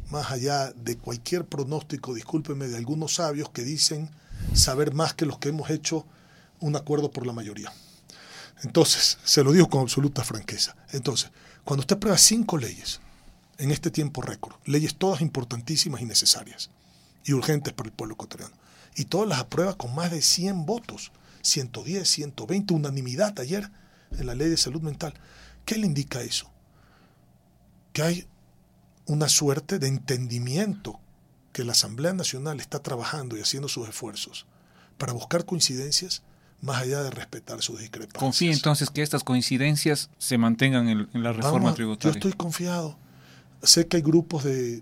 Más 0.10 0.32
allá 0.32 0.72
de 0.72 0.98
cualquier 0.98 1.46
pronóstico, 1.46 2.14
discúlpeme, 2.14 2.68
de 2.68 2.78
algunos 2.78 3.16
sabios 3.16 3.50
que 3.50 3.64
dicen 3.64 4.10
saber 4.54 4.94
más 4.94 5.14
que 5.14 5.26
los 5.26 5.38
que 5.38 5.50
hemos 5.50 5.70
hecho 5.70 6.06
un 6.60 6.76
acuerdo 6.76 7.12
por 7.12 7.26
la 7.26 7.34
mayoría. 7.34 7.72
Entonces, 8.64 9.20
se 9.24 9.44
lo 9.44 9.52
digo 9.52 9.70
con 9.70 9.82
absoluta 9.82 10.24
franqueza. 10.24 10.76
Entonces, 10.92 11.32
cuando 11.64 11.82
usted 11.82 11.98
prueba 11.98 12.18
cinco 12.18 12.58
leyes 12.58 13.00
en 13.58 13.72
este 13.72 13.92
tiempo 13.92 14.22
récord, 14.22 14.56
leyes 14.66 14.96
todas 14.96 15.22
importantísimas 15.22 16.02
y 16.02 16.06
necesarias 16.06 16.70
y 17.24 17.34
urgentes 17.34 17.74
para 17.74 17.90
el 17.90 17.96
pueblo 17.96 18.16
ecuatoriano, 18.16 18.56
y 18.96 19.06
todas 19.06 19.30
las 19.30 19.40
aprueba 19.40 19.76
con 19.76 19.94
más 19.94 20.12
de 20.12 20.22
100 20.22 20.66
votos, 20.66 21.12
110, 21.42 22.10
120, 22.10 22.74
unanimidad 22.74 23.40
ayer 23.40 23.70
en 24.18 24.26
la 24.26 24.36
ley 24.36 24.50
de 24.50 24.58
salud 24.58 24.82
mental, 24.82 25.14
¿Qué 25.70 25.78
le 25.78 25.86
indica 25.86 26.24
eso? 26.24 26.50
Que 27.94 28.02
hay 28.02 28.28
una 29.06 29.30
suerte 29.30 29.78
de 29.78 29.88
entendimiento 29.88 31.00
que 31.54 31.64
la 31.64 31.74
Asamblea 31.74 32.12
Nacional 32.12 32.60
está 32.60 32.80
trabajando 32.80 33.38
y 33.38 33.42
haciendo 33.42 33.70
sus 33.70 33.88
esfuerzos 33.88 34.48
para 34.98 35.14
buscar 35.14 35.46
coincidencias 35.46 36.24
más 36.60 36.82
allá 36.82 37.04
de 37.04 37.12
respetar 37.12 37.62
sus 37.62 37.80
discrepancias. 37.80 38.20
Confía 38.20 38.52
entonces 38.52 38.90
que 38.90 39.04
estas 39.04 39.24
coincidencias 39.24 40.10
se 40.18 40.40
mantengan 40.40 40.90
en, 40.90 41.08
la 41.14 41.34
reforma 41.34 41.76
tributaria. 41.76 42.14
Yo 42.14 42.18
estoy 42.18 42.34
confiado. 42.34 42.98
Sé 43.62 43.88
que 43.88 43.98
hay 43.98 44.02
grupos 44.02 44.46
de, 44.46 44.82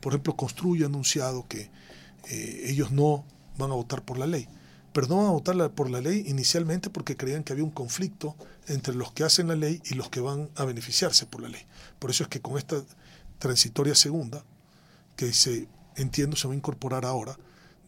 por 0.00 0.14
ejemplo, 0.14 0.34
Construye 0.34 0.82
ha 0.82 0.86
anunciado 0.86 1.46
que 1.46 1.70
eh, 2.28 2.62
ellos 2.64 2.90
no 2.90 3.24
van 3.56 3.70
a 3.70 3.74
votar 3.74 4.02
por 4.02 4.18
la 4.18 4.26
ley 4.26 4.48
pero 4.94 5.08
no 5.08 5.16
van 5.16 5.26
a 5.26 5.30
votar 5.30 5.72
por 5.72 5.90
la 5.90 6.00
ley 6.00 6.22
inicialmente 6.28 6.88
porque 6.88 7.16
creían 7.16 7.42
que 7.42 7.52
había 7.52 7.64
un 7.64 7.72
conflicto 7.72 8.36
entre 8.68 8.94
los 8.94 9.10
que 9.10 9.24
hacen 9.24 9.48
la 9.48 9.56
ley 9.56 9.82
y 9.84 9.94
los 9.94 10.08
que 10.08 10.20
van 10.20 10.50
a 10.54 10.64
beneficiarse 10.64 11.26
por 11.26 11.42
la 11.42 11.48
ley. 11.48 11.62
Por 11.98 12.10
eso 12.10 12.22
es 12.22 12.28
que 12.28 12.40
con 12.40 12.56
esta 12.58 12.80
transitoria 13.40 13.96
segunda, 13.96 14.44
que 15.16 15.32
se 15.32 15.66
entiendo 15.96 16.36
se 16.36 16.46
va 16.46 16.54
a 16.54 16.56
incorporar 16.56 17.04
ahora, 17.04 17.36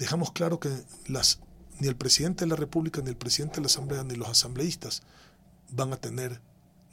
dejamos 0.01 0.33
claro 0.33 0.59
que 0.59 0.69
las, 1.07 1.39
ni 1.79 1.87
el 1.87 1.95
presidente 1.95 2.45
de 2.45 2.49
la 2.49 2.57
República, 2.57 3.01
ni 3.01 3.11
el 3.11 3.17
presidente 3.17 3.57
de 3.57 3.61
la 3.61 3.67
Asamblea, 3.67 4.03
ni 4.03 4.17
los 4.17 4.29
asambleístas 4.29 5.05
van 5.71 5.93
a 5.93 5.99
tener 5.99 6.41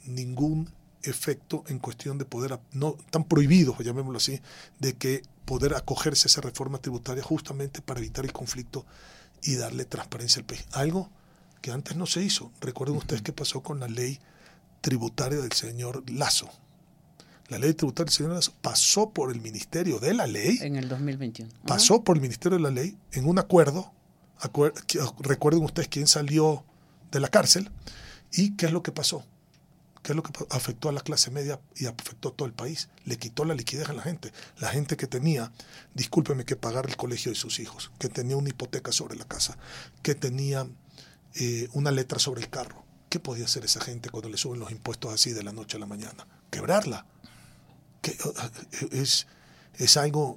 ningún 0.06 0.70
efecto 1.02 1.64
en 1.66 1.80
cuestión 1.80 2.18
de 2.18 2.24
poder, 2.24 2.60
no 2.70 2.96
tan 3.10 3.24
prohibidos, 3.24 3.76
llamémoslo 3.80 4.18
así, 4.18 4.40
de 4.78 4.94
que 4.94 5.22
poder 5.44 5.74
acogerse 5.74 6.26
a 6.26 6.30
esa 6.30 6.40
reforma 6.40 6.78
tributaria 6.78 7.24
justamente 7.24 7.82
para 7.82 7.98
evitar 7.98 8.24
el 8.24 8.32
conflicto 8.32 8.86
y 9.44 9.56
darle 9.56 9.84
transparencia 9.84 10.40
al 10.40 10.46
país. 10.46 10.64
Algo 10.72 11.10
que 11.60 11.70
antes 11.70 11.96
no 11.96 12.06
se 12.06 12.22
hizo. 12.22 12.50
Recuerden 12.60 12.96
ustedes 12.96 13.22
qué 13.22 13.32
pasó 13.32 13.62
con 13.62 13.80
la 13.80 13.88
ley 13.88 14.18
tributaria 14.80 15.38
del 15.38 15.52
señor 15.52 16.08
Lazo. 16.10 16.48
La 17.48 17.58
ley 17.58 17.74
tributaria 17.74 18.06
del 18.06 18.14
señor 18.14 18.32
Lazo 18.32 18.54
pasó 18.60 19.10
por 19.10 19.30
el 19.30 19.40
Ministerio 19.40 19.98
de 19.98 20.14
la 20.14 20.26
Ley. 20.26 20.58
En 20.62 20.76
el 20.76 20.88
2021. 20.88 21.52
Pasó 21.66 22.02
por 22.02 22.16
el 22.16 22.22
Ministerio 22.22 22.58
de 22.58 22.62
la 22.64 22.70
Ley 22.70 22.96
en 23.12 23.26
un 23.26 23.38
acuerdo. 23.38 23.92
recuerden 25.20 25.62
ustedes 25.62 25.88
quién 25.88 26.06
salió 26.06 26.64
de 27.10 27.20
la 27.20 27.28
cárcel 27.28 27.70
y 28.32 28.56
qué 28.56 28.66
es 28.66 28.72
lo 28.72 28.82
que 28.82 28.92
pasó 28.92 29.24
¿Qué 30.04 30.12
es 30.12 30.16
lo 30.16 30.22
que 30.22 30.32
afectó 30.50 30.90
a 30.90 30.92
la 30.92 31.00
clase 31.00 31.30
media 31.30 31.58
y 31.76 31.86
afectó 31.86 32.28
a 32.28 32.32
todo 32.32 32.46
el 32.46 32.52
país? 32.52 32.90
Le 33.06 33.16
quitó 33.16 33.46
la 33.46 33.54
liquidez 33.54 33.88
a 33.88 33.94
la 33.94 34.02
gente. 34.02 34.34
La 34.58 34.68
gente 34.68 34.98
que 34.98 35.06
tenía, 35.06 35.50
discúlpeme, 35.94 36.44
que 36.44 36.56
pagar 36.56 36.84
el 36.86 36.94
colegio 36.98 37.32
de 37.32 37.36
sus 37.36 37.58
hijos, 37.58 37.90
que 37.98 38.10
tenía 38.10 38.36
una 38.36 38.50
hipoteca 38.50 38.92
sobre 38.92 39.16
la 39.16 39.24
casa, 39.24 39.56
que 40.02 40.14
tenía 40.14 40.68
eh, 41.36 41.70
una 41.72 41.90
letra 41.90 42.18
sobre 42.18 42.42
el 42.42 42.50
carro. 42.50 42.84
¿Qué 43.08 43.18
podía 43.18 43.46
hacer 43.46 43.64
esa 43.64 43.80
gente 43.80 44.10
cuando 44.10 44.28
le 44.28 44.36
suben 44.36 44.60
los 44.60 44.70
impuestos 44.72 45.10
así 45.10 45.32
de 45.32 45.42
la 45.42 45.54
noche 45.54 45.78
a 45.78 45.80
la 45.80 45.86
mañana? 45.86 46.26
Quebrarla. 46.50 47.06
Que, 48.02 48.10
eh, 48.10 48.16
eh, 48.82 48.88
es, 48.92 49.26
es 49.78 49.96
algo 49.96 50.36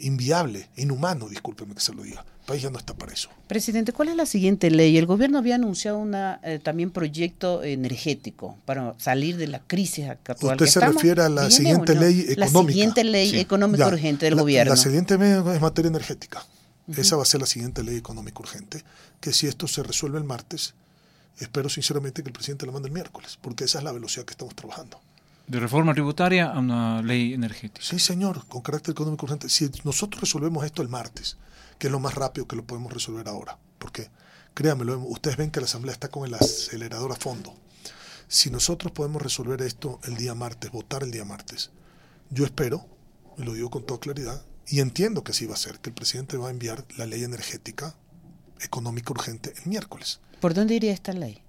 inviable, 0.00 0.70
inhumano, 0.74 1.28
discúlpeme 1.28 1.76
que 1.76 1.80
se 1.82 1.94
lo 1.94 2.02
diga 2.02 2.26
país 2.48 2.62
ya 2.62 2.70
no 2.70 2.78
está 2.78 2.94
para 2.94 3.12
eso. 3.12 3.28
Presidente, 3.46 3.92
¿cuál 3.92 4.08
es 4.08 4.16
la 4.16 4.26
siguiente 4.26 4.70
ley? 4.70 4.96
El 4.96 5.06
gobierno 5.06 5.38
había 5.38 5.56
anunciado 5.56 5.98
una 5.98 6.40
eh, 6.42 6.58
también 6.58 6.90
proyecto 6.90 7.62
energético 7.62 8.56
para 8.64 8.94
salir 8.98 9.36
de 9.36 9.46
la 9.46 9.60
crisis 9.60 10.08
actual. 10.08 10.56
¿Usted 10.56 10.66
se 10.66 10.80
refiere 10.80 11.22
a 11.22 11.28
la 11.28 11.50
siguiente 11.50 11.94
ley 11.94 12.20
económica? 12.20 12.40
La 12.40 12.48
siguiente 12.48 13.04
ley 13.04 13.38
económica 13.38 13.86
urgente 13.86 14.24
del 14.24 14.34
gobierno. 14.34 14.72
La 14.72 14.76
siguiente 14.76 15.18
ley 15.18 15.30
es 15.54 15.60
materia 15.60 15.88
energética. 15.88 16.44
Esa 16.96 17.16
va 17.16 17.22
a 17.22 17.26
ser 17.26 17.40
la 17.40 17.46
siguiente 17.46 17.84
ley 17.84 17.96
económica 17.96 18.40
urgente, 18.40 18.82
que 19.20 19.34
si 19.34 19.46
esto 19.46 19.68
se 19.68 19.82
resuelve 19.82 20.16
el 20.16 20.24
martes, 20.24 20.72
espero 21.38 21.68
sinceramente 21.68 22.22
que 22.22 22.30
el 22.30 22.32
presidente 22.32 22.64
la 22.64 22.72
mande 22.72 22.88
el 22.88 22.94
miércoles, 22.94 23.38
porque 23.42 23.64
esa 23.64 23.78
es 23.78 23.84
la 23.84 23.92
velocidad 23.92 24.24
que 24.24 24.32
estamos 24.32 24.54
trabajando. 24.54 24.98
De 25.46 25.60
reforma 25.60 25.92
tributaria 25.92 26.46
a 26.46 26.58
una 26.58 27.02
ley 27.02 27.34
energética. 27.34 27.86
Sí, 27.86 27.98
señor, 27.98 28.46
con 28.48 28.62
carácter 28.62 28.92
económico 28.92 29.26
urgente. 29.26 29.50
Si 29.50 29.70
nosotros 29.84 30.22
resolvemos 30.22 30.64
esto 30.64 30.80
el 30.80 30.88
martes, 30.88 31.36
que 31.78 31.86
es 31.86 31.92
lo 31.92 32.00
más 32.00 32.14
rápido 32.14 32.46
que 32.46 32.56
lo 32.56 32.66
podemos 32.66 32.92
resolver 32.92 33.28
ahora. 33.28 33.58
Porque, 33.78 34.10
créanmelo, 34.54 34.98
ustedes 35.00 35.36
ven 35.36 35.50
que 35.50 35.60
la 35.60 35.66
Asamblea 35.66 35.92
está 35.92 36.08
con 36.08 36.26
el 36.26 36.34
acelerador 36.34 37.12
a 37.12 37.16
fondo. 37.16 37.54
Si 38.26 38.50
nosotros 38.50 38.92
podemos 38.92 39.22
resolver 39.22 39.62
esto 39.62 40.00
el 40.04 40.16
día 40.16 40.34
martes, 40.34 40.70
votar 40.70 41.02
el 41.02 41.10
día 41.10 41.24
martes, 41.24 41.70
yo 42.30 42.44
espero, 42.44 42.86
y 43.38 43.42
lo 43.42 43.54
digo 43.54 43.70
con 43.70 43.86
toda 43.86 44.00
claridad, 44.00 44.44
y 44.66 44.80
entiendo 44.80 45.24
que 45.24 45.32
así 45.32 45.46
va 45.46 45.54
a 45.54 45.58
ser, 45.58 45.78
que 45.78 45.90
el 45.90 45.94
presidente 45.94 46.36
va 46.36 46.48
a 46.48 46.50
enviar 46.50 46.84
la 46.96 47.06
ley 47.06 47.24
energética 47.24 47.94
económica 48.60 49.12
urgente 49.12 49.54
el 49.62 49.70
miércoles. 49.70 50.20
¿Por 50.40 50.52
dónde 50.52 50.74
iría 50.74 50.92
esta 50.92 51.12
ley? 51.12 51.42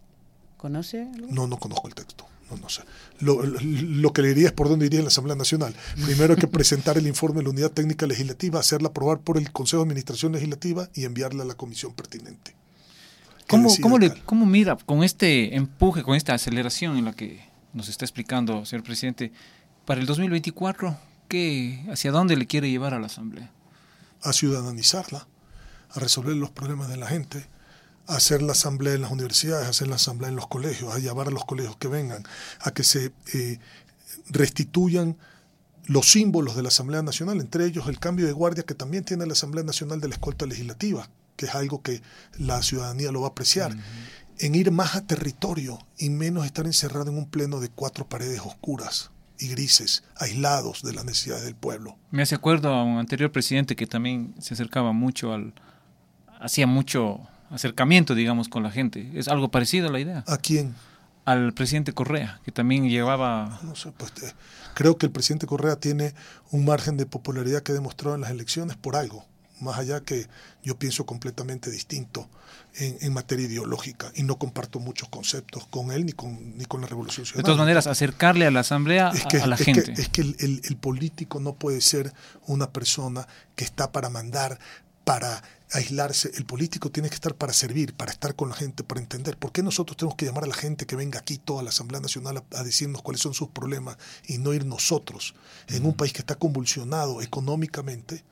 ¿Conoce? 0.58 1.06
No, 1.30 1.48
no 1.48 1.58
conozco 1.58 1.88
el 1.88 1.96
texto. 1.96 2.26
No, 2.50 2.58
no 2.58 2.70
sé. 2.70 2.82
Lo, 3.20 3.44
lo, 3.44 4.14
que 4.14 4.22
le 4.22 4.30
diría 4.30 4.48
es 4.48 4.54
por 4.54 4.70
dónde 4.70 4.86
iría 4.86 5.00
en 5.00 5.06
la 5.06 5.10
Asamblea 5.10 5.36
Nacional. 5.36 5.76
Primero 6.06 6.34
hay 6.34 6.40
que 6.40 6.48
presentar 6.48 6.98
el 6.98 7.08
informe 7.08 7.40
de 7.40 7.44
la 7.44 7.50
Unidad 7.50 7.72
Técnica 7.72 8.08
Legislativa, 8.08 8.60
hacerla 8.60 8.90
aprobar 8.90 9.20
por 9.20 9.38
el 9.38 9.52
Consejo 9.52 9.84
de 9.84 9.90
Administración 9.90 10.32
Legislativa 10.32 10.90
y 10.94 11.06
enviarla 11.06 11.44
a 11.44 11.46
la 11.46 11.56
comisión 11.56 11.94
pertinente. 11.94 12.56
¿Cómo, 13.48 13.70
cómo, 13.82 13.98
le, 13.98 14.14
¿Cómo 14.26 14.46
mira 14.46 14.78
con 14.86 15.04
este 15.04 15.56
empuje, 15.56 16.04
con 16.04 16.16
esta 16.16 16.36
aceleración 16.36 16.98
en 16.98 17.06
la 17.06 17.14
que 17.14 17.42
nos 17.74 17.90
está 17.90 18.06
explicando, 18.06 18.66
señor 18.66 18.84
presidente, 18.84 19.32
para 19.86 20.02
el 20.02 20.08
2024, 20.08 20.98
¿qué, 21.28 21.84
¿hacia 21.92 22.12
dónde 22.12 22.38
le 22.38 22.46
quiere 22.46 22.70
llevar 22.70 22.94
a 22.94 23.00
la 23.00 23.08
Asamblea? 23.08 23.52
A 24.22 24.34
ciudadanizarla, 24.34 25.28
a 25.90 26.00
resolver 26.00 26.36
los 26.36 26.52
problemas 26.52 26.90
de 26.90 26.98
la 26.98 27.08
gente, 27.08 27.48
hacer 28.10 28.42
la 28.42 28.54
asamblea 28.54 28.94
en 28.96 29.02
las 29.02 29.12
universidades, 29.12 29.68
hacer 29.68 29.88
la 29.88 29.96
asamblea 29.96 30.30
en 30.30 30.36
los 30.36 30.48
colegios, 30.48 30.94
a 30.94 31.00
llevar 31.00 31.28
a 31.28 31.32
los 31.32 31.46
colegios 31.46 31.78
que 31.78 31.88
vengan, 31.88 32.24
a 32.60 32.72
que 32.72 32.84
se 32.84 33.14
eh, 33.34 33.60
restituyan 34.30 35.18
los 35.86 36.12
símbolos 36.12 36.56
de 36.56 36.62
la 36.62 36.68
Asamblea 36.68 37.02
Nacional, 37.02 37.40
entre 37.40 37.66
ellos 37.66 37.88
el 37.88 38.00
cambio 38.00 38.28
de 38.28 38.32
guardia 38.32 38.64
que 38.64 38.76
también 38.76 39.04
tiene 39.04 39.26
la 39.26 39.34
Asamblea 39.34 39.64
Nacional 39.64 40.00
de 40.02 40.08
la 40.08 40.16
Escolta 40.16 40.46
Legislativa, 40.46 41.10
que 41.36 41.46
es 41.46 41.56
algo 41.56 41.82
que 41.82 42.02
la 42.38 42.62
ciudadanía 42.62 43.12
lo 43.12 43.22
va 43.22 43.28
a 43.28 43.32
apreciar, 43.32 43.76
en 44.40 44.56
ir 44.56 44.72
más 44.72 44.96
a 44.96 45.06
territorio 45.06 45.80
y 45.98 46.10
menos 46.10 46.46
estar 46.46 46.66
encerrado 46.66 47.12
en 47.12 47.18
un 47.18 47.30
pleno 47.30 47.60
de 47.60 47.70
cuatro 47.70 48.08
paredes 48.08 48.42
oscuras 48.42 49.12
y 49.40 49.48
grises, 49.50 50.04
aislados 50.18 50.84
de 50.84 50.94
las 50.94 51.06
necesidades 51.06 51.46
del 51.46 51.56
pueblo. 51.56 51.98
Me 52.12 52.22
hace 52.22 52.36
acuerdo 52.36 52.70
a 52.74 52.84
un 52.84 52.98
anterior 52.98 53.32
presidente 53.32 53.76
que 53.76 53.88
también 53.88 54.36
se 54.40 54.54
acercaba 54.54 54.92
mucho 54.92 55.34
al, 55.34 55.54
hacía 56.40 56.68
mucho 56.68 57.28
acercamiento, 57.50 58.16
digamos, 58.16 58.50
con 58.50 58.64
la 58.64 58.72
gente. 58.72 59.12
¿Es 59.14 59.28
algo 59.28 59.50
parecido 59.50 59.90
a 59.90 59.92
la 59.92 60.00
idea? 60.00 60.24
¿A 60.28 60.38
quién? 60.38 60.76
Al 61.26 61.54
presidente 61.54 61.94
Correa, 61.94 62.40
que 62.44 62.52
también 62.52 62.90
llevaba... 62.90 63.60
No 63.64 63.76
sé, 63.76 63.92
pues 63.92 64.12
eh, 64.24 64.34
creo 64.74 64.98
que 64.98 65.06
el 65.06 65.12
presidente 65.12 65.46
Correa 65.46 65.76
tiene 65.76 66.14
un 66.52 66.66
margen 66.66 66.98
de 66.98 67.06
popularidad 67.06 67.62
que 67.62 67.74
demostró 67.74 68.16
en 68.16 68.22
las 68.22 68.32
elecciones 68.32 68.78
por 68.78 68.96
algo 68.96 69.26
más 69.62 69.78
allá 69.78 70.02
que 70.02 70.28
yo 70.64 70.78
pienso 70.78 71.06
completamente 71.06 71.70
distinto 71.70 72.30
en, 72.76 73.12
materia 73.14 73.46
ideológica 73.46 74.12
y 74.16 74.24
no 74.24 74.38
comparto 74.38 74.80
muchos 74.80 75.10
conceptos 75.10 75.66
con 75.68 75.92
él 75.92 76.06
ni 76.06 76.14
con, 76.14 76.58
ni 76.58 76.66
con 76.66 76.82
la 76.82 76.88
Revolución 76.88 77.26
Ciudadana. 77.26 77.42
De 77.42 77.46
todas 77.46 77.58
maneras, 77.58 77.88
acercarle 77.88 78.46
a 78.46 78.52
la 78.52 78.62
Asamblea 78.62 79.10
a, 79.10 79.48
la 79.48 79.58
gente. 79.58 79.94
es 79.98 80.10
que 80.10 80.22
el, 80.22 80.62
el, 80.64 80.78
político 80.78 81.40
no 81.40 81.54
puede 81.54 81.82
ser 81.82 82.14
una 82.48 82.70
persona 82.72 83.28
que 83.56 83.66
está 83.66 83.92
para 83.92 84.10
mandar, 84.10 84.60
para 85.04 85.44
aislarse. 85.72 86.32
El 86.36 86.46
político 86.46 86.92
tiene 86.92 87.10
que 87.10 87.16
estar 87.16 87.36
para 87.36 87.54
servir, 87.54 87.94
para 87.94 88.12
estar 88.12 88.36
con 88.36 88.50
la 88.50 88.56
gente, 88.56 88.84
para 88.84 89.02
entender. 89.02 89.38
¿Por 89.38 89.52
qué 89.52 89.64
nosotros 89.64 89.98
tenemos 89.98 90.16
que 90.16 90.26
llamar 90.26 90.44
a 90.44 90.48
la 90.48 90.56
gente 90.56 90.86
que 90.86 90.96
venga 90.96 91.20
aquí, 91.20 91.38
toda 91.38 91.64
la 91.64 91.70
Asamblea 91.70 92.02
Nacional, 92.02 92.44
a, 92.52 92.64
decirnos 92.64 93.02
cuáles 93.02 93.22
son 93.22 93.34
sus 93.34 93.50
problemas 93.50 93.98
y 94.28 94.38
no 94.38 94.54
ir 94.54 94.66
nosotros 94.66 95.36
en 95.68 95.86
un 95.86 95.94
país 95.94 96.14
que 96.14 96.20
está 96.20 96.36
convulsionado 96.36 97.22
económicamente? 97.22 98.24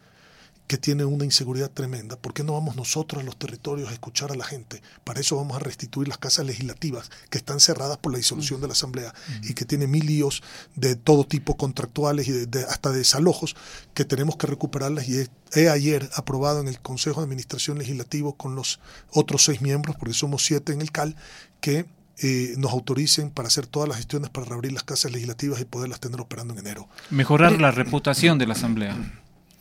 Que 0.68 0.78
tiene 0.78 1.06
una 1.06 1.24
inseguridad 1.24 1.72
tremenda, 1.72 2.18
¿por 2.18 2.34
qué 2.34 2.44
no 2.44 2.54
vamos 2.54 2.76
nosotros 2.76 3.22
a 3.22 3.26
los 3.26 3.38
territorios 3.38 3.90
a 3.90 3.94
escuchar 3.94 4.32
a 4.34 4.36
la 4.36 4.44
gente? 4.44 4.82
Para 5.06 5.22
eso 5.22 5.38
vamos 5.38 5.56
a 5.56 5.60
restituir 5.60 6.10
las 6.10 6.18
casas 6.18 6.46
legislativas 6.46 7.10
que 7.30 7.38
están 7.38 7.62
cerradas 7.62 7.98
por 7.98 8.12
la 8.12 8.18
disolución 8.18 8.60
de 8.60 8.68
la 8.68 8.74
Asamblea 8.74 9.14
y 9.44 9.54
que 9.54 9.64
tienen 9.64 9.90
mil 9.90 10.06
líos 10.06 10.44
de 10.76 10.96
todo 10.96 11.26
tipo 11.26 11.56
contractuales 11.56 12.28
y 12.28 12.34
de, 12.34 12.66
hasta 12.66 12.92
de 12.92 13.00
desalojos 13.00 13.56
que 13.94 14.04
tenemos 14.04 14.36
que 14.36 14.48
recuperarlas. 14.48 15.08
Y 15.08 15.26
he, 15.54 15.70
ayer 15.70 16.10
aprobado 16.16 16.60
en 16.60 16.68
el 16.68 16.80
Consejo 16.82 17.22
de 17.22 17.26
Administración 17.26 17.80
Legislativo 17.80 18.34
con 18.34 18.56
los 18.56 18.82
otros 19.12 19.46
seis 19.46 19.62
miembros, 19.62 19.96
porque 19.96 20.14
somos 20.14 20.44
siete 20.46 20.74
en 20.74 20.82
el 20.82 20.92
CAL, 20.92 21.16
que 21.62 21.86
eh, 22.20 22.56
nos 22.58 22.74
autoricen 22.74 23.30
para 23.30 23.48
hacer 23.48 23.68
todas 23.68 23.88
las 23.88 23.98
gestiones 23.98 24.32
para 24.32 24.48
reabrir 24.48 24.74
las 24.74 24.84
casas 24.84 25.12
legislativas 25.14 25.62
y 25.62 25.66
poderlas 25.66 26.02
tener 26.02 26.20
operando 26.20 26.54
en 26.54 26.60
enero. 26.60 26.90
Mejorar 27.10 27.62
la 27.62 27.72
reputación 27.72 28.38
de 28.38 28.48
la 28.48 28.54
Asamblea 28.54 28.98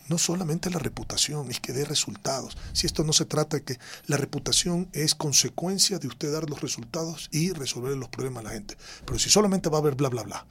no 0.08 0.18
solamente 0.18 0.70
la 0.70 0.78
reputación, 0.78 1.50
es 1.50 1.60
que 1.60 1.72
dé 1.72 1.84
resultados. 1.84 2.56
Si 2.72 2.86
esto 2.86 3.04
no 3.04 3.12
se 3.12 3.24
trata 3.24 3.56
de 3.56 3.64
que 3.64 3.78
la 4.06 4.16
reputación 4.16 4.88
es 4.92 5.14
consecuencia 5.14 5.98
de 5.98 6.08
usted 6.08 6.32
dar 6.32 6.48
los 6.48 6.60
resultados 6.60 7.28
y 7.32 7.52
resolver 7.52 7.96
los 7.96 8.08
problemas 8.08 8.44
a 8.44 8.48
la 8.48 8.54
gente. 8.54 8.76
Pero 9.04 9.18
si 9.18 9.30
solamente 9.30 9.68
va 9.68 9.78
a 9.78 9.80
haber 9.80 9.94
bla, 9.94 10.08
bla, 10.08 10.22
bla, 10.22 10.46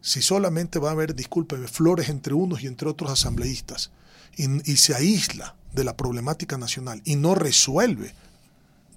si 0.00 0.20
solamente 0.20 0.78
va 0.78 0.90
a 0.90 0.92
haber, 0.92 1.14
discúlpeme, 1.14 1.68
flores 1.68 2.08
entre 2.08 2.34
unos 2.34 2.62
y 2.62 2.66
entre 2.66 2.88
otros 2.88 3.10
asambleístas, 3.10 3.90
y, 4.36 4.70
y 4.70 4.76
se 4.76 4.94
aísla 4.94 5.56
de 5.72 5.84
la 5.84 5.96
problemática 5.96 6.58
nacional 6.58 7.00
y 7.04 7.16
no 7.16 7.34
resuelve, 7.34 8.14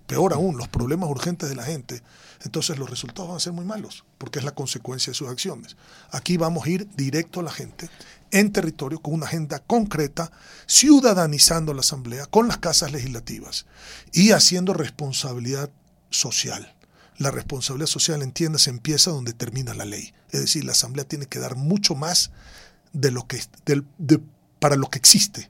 peor 0.08 0.34
aún, 0.34 0.58
los 0.58 0.68
problemas 0.68 1.10
urgentes 1.10 1.50
de 1.50 1.56
la 1.56 1.64
gente, 1.64 2.02
entonces 2.44 2.78
los 2.78 2.90
resultados 2.90 3.30
van 3.30 3.38
a 3.38 3.40
ser 3.40 3.54
muy 3.54 3.66
malos, 3.66 4.06
porque 4.18 4.40
es 4.40 4.46
la 4.46 4.54
consecuencia 4.54 5.12
de 5.12 5.16
sus 5.16 5.30
acciones. 5.30 5.78
Aquí 6.12 6.38
vamos 6.38 6.66
a 6.66 6.70
ir 6.70 6.88
directo 6.96 7.40
a 7.40 7.44
la 7.44 7.52
gente 7.52 7.90
en 8.36 8.52
territorio 8.52 9.00
con 9.00 9.14
una 9.14 9.28
agenda 9.28 9.60
concreta, 9.60 10.30
ciudadanizando 10.68 11.74
la 11.74 11.80
Asamblea 11.80 12.26
con 12.26 12.50
las 12.50 12.58
casas 12.58 12.92
legislativas 12.92 13.66
y 14.12 14.32
haciendo 14.32 14.74
responsabilidad 14.74 15.70
social. 16.10 16.76
La 17.18 17.32
responsabilidad 17.32 17.88
social, 17.88 18.22
entiendas, 18.22 18.68
empieza 18.68 19.12
donde 19.12 19.32
termina 19.32 19.74
la 19.74 19.86
ley. 19.86 20.14
Es 20.32 20.42
decir, 20.42 20.66
la 20.66 20.74
Asamblea 20.74 21.06
tiene 21.06 21.28
que 21.28 21.40
dar 21.40 21.56
mucho 21.56 21.96
más 21.96 22.32
de 22.92 23.12
lo 23.12 23.26
que, 23.26 23.42
para 24.60 24.76
lo 24.76 24.90
que 24.90 24.98
existe. 24.98 25.50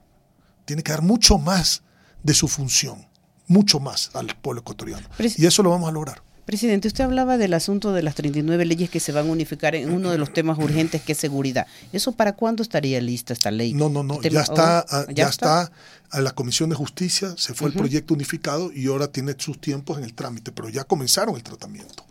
Tiene 0.64 0.84
que 0.84 0.92
dar 0.92 1.02
mucho 1.02 1.38
más 1.38 1.82
de 2.22 2.34
su 2.34 2.46
función, 2.46 3.08
mucho 3.48 3.80
más 3.80 4.10
al 4.14 4.28
pueblo 4.40 4.60
ecuatoriano. 4.60 5.08
Y 5.18 5.46
eso 5.46 5.64
lo 5.64 5.70
vamos 5.70 5.88
a 5.88 5.92
lograr. 5.92 6.22
Presidente, 6.46 6.86
usted 6.86 7.02
hablaba 7.02 7.38
del 7.38 7.54
asunto 7.54 7.92
de 7.92 8.04
las 8.04 8.14
39 8.14 8.64
leyes 8.66 8.88
que 8.88 9.00
se 9.00 9.10
van 9.10 9.28
a 9.28 9.32
unificar 9.32 9.74
en 9.74 9.92
uno 9.92 10.12
de 10.12 10.16
los 10.16 10.32
temas 10.32 10.56
urgentes 10.58 11.02
que 11.02 11.10
es 11.10 11.18
seguridad. 11.18 11.66
¿Eso 11.92 12.12
para 12.12 12.36
cuándo 12.36 12.62
estaría 12.62 13.00
lista 13.00 13.32
esta 13.32 13.50
ley? 13.50 13.74
No, 13.74 13.88
no, 13.88 14.04
no, 14.04 14.22
ya 14.22 14.42
está, 14.42 14.86
oh, 14.92 15.10
ya, 15.10 15.26
está? 15.26 15.72
a 16.08 16.20
la 16.20 16.30
Comisión 16.30 16.70
de 16.70 16.76
Justicia, 16.76 17.34
se 17.36 17.52
fue 17.52 17.70
el 17.70 17.74
proyecto 17.74 18.14
unificado 18.14 18.70
y 18.72 18.86
ahora 18.86 19.08
tiene 19.08 19.34
sus 19.36 19.60
tiempos 19.60 19.98
en 19.98 20.04
el 20.04 20.14
trámite, 20.14 20.52
pero 20.52 20.68
ya 20.68 20.84
comenzaron 20.84 21.34
el 21.34 21.42
tratamiento. 21.42 22.04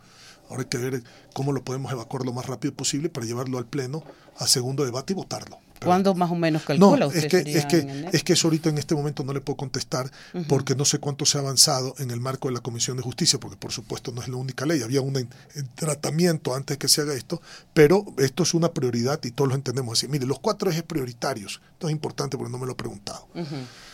Ahora 0.49 0.63
hay 0.63 0.67
que 0.67 0.79
ver 0.79 1.01
cómo 1.31 1.53
lo 1.53 1.63
podemos 1.63 1.89
evacuar 1.93 2.25
lo 2.25 2.33
más 2.33 2.45
rápido 2.45 2.73
posible 2.73 3.07
para 3.07 3.25
llevarlo 3.25 3.57
al 3.57 3.65
Pleno 3.65 4.03
a 4.37 4.47
segundo 4.47 4.83
debate 4.83 5.13
y 5.13 5.15
votarlo. 5.15 5.59
¿Cuándo 5.83 6.15
más 6.15 6.31
o 6.31 6.35
menos 6.35 6.63
calcula 6.63 7.07
usted? 7.07 7.25
Es 7.25 7.27
que, 7.29 7.57
es, 7.57 7.65
que, 7.65 8.09
es 8.11 8.23
que 8.23 8.33
eso 8.33 8.47
ahorita 8.47 8.69
en 8.69 8.77
este 8.77 8.95
momento 8.95 9.23
no 9.23 9.33
le 9.33 9.41
puedo 9.41 9.57
contestar 9.57 10.09
porque 10.47 10.75
no 10.75 10.85
sé 10.85 10.99
cuánto 10.99 11.25
se 11.25 11.37
ha 11.37 11.41
avanzado 11.41 11.95
en 11.97 12.11
el 12.11 12.19
marco 12.19 12.47
de 12.47 12.53
la 12.53 12.61
Comisión 12.61 12.97
de 12.97 13.03
Justicia, 13.03 13.39
porque 13.39 13.57
por 13.57 13.71
supuesto 13.71 14.11
no 14.11 14.21
es 14.21 14.27
la 14.27 14.37
única 14.37 14.65
ley, 14.65 14.81
había 14.81 15.01
un 15.01 15.27
tratamiento 15.75 16.55
antes 16.55 16.77
que 16.77 16.87
se 16.87 17.01
haga 17.01 17.13
esto, 17.13 17.41
pero 17.73 18.05
esto 18.17 18.43
es 18.43 18.53
una 18.53 18.71
prioridad 18.71 19.19
y 19.23 19.31
todos 19.31 19.49
lo 19.49 19.55
entendemos 19.55 19.97
así. 19.97 20.07
Mire, 20.07 20.25
los 20.25 20.39
cuatro 20.39 20.69
ejes 20.69 20.83
prioritarios, 20.83 21.61
esto 21.73 21.87
es 21.87 21.91
importante 21.91 22.37
porque 22.37 22.51
no 22.51 22.57
me 22.57 22.65
lo 22.65 22.73
he 22.73 22.75
preguntado. 22.75 23.27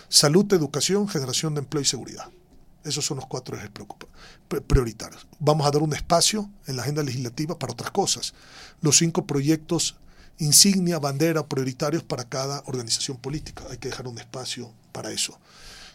Salud, 0.09 0.51
educación, 0.53 1.07
generación 1.07 1.55
de 1.55 1.61
empleo 1.61 1.81
y 1.81 1.85
seguridad. 1.85 2.29
Esos 2.83 3.05
son 3.05 3.17
los 3.17 3.27
cuatro 3.27 3.55
ejes 3.55 3.69
prioritarios. 4.67 5.27
Vamos 5.39 5.67
a 5.67 5.71
dar 5.71 5.83
un 5.83 5.93
espacio 5.93 6.49
en 6.65 6.75
la 6.75 6.81
agenda 6.81 7.03
legislativa 7.03 7.57
para 7.57 7.73
otras 7.73 7.91
cosas. 7.91 8.33
Los 8.81 8.97
cinco 8.97 9.25
proyectos 9.25 9.97
insignia, 10.41 10.97
bandera, 10.97 11.45
prioritarios 11.45 12.03
para 12.03 12.23
cada 12.23 12.63
organización 12.65 13.17
política. 13.17 13.63
Hay 13.69 13.77
que 13.77 13.89
dejar 13.89 14.07
un 14.07 14.17
espacio 14.17 14.73
para 14.91 15.11
eso. 15.11 15.39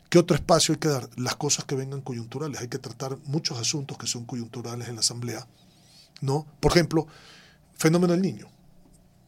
¿Qué 0.09 0.19
otro 0.19 0.37
espacio 0.37 0.73
hay 0.73 0.79
que 0.79 0.89
dar? 0.89 1.11
Las 1.17 1.35
cosas 1.35 1.65
que 1.65 1.75
vengan 1.75 2.01
coyunturales. 2.01 2.61
Hay 2.61 2.69
que 2.69 2.79
tratar 2.79 3.19
muchos 3.25 3.59
asuntos 3.59 3.99
que 3.99 4.07
son 4.07 4.25
coyunturales 4.25 4.89
en 4.89 4.95
la 4.95 5.01
Asamblea. 5.01 5.47
¿no? 6.21 6.47
Por 6.61 6.73
ejemplo, 6.73 7.09
fenómeno 7.75 8.13
del 8.13 8.23
niño. 8.23 8.49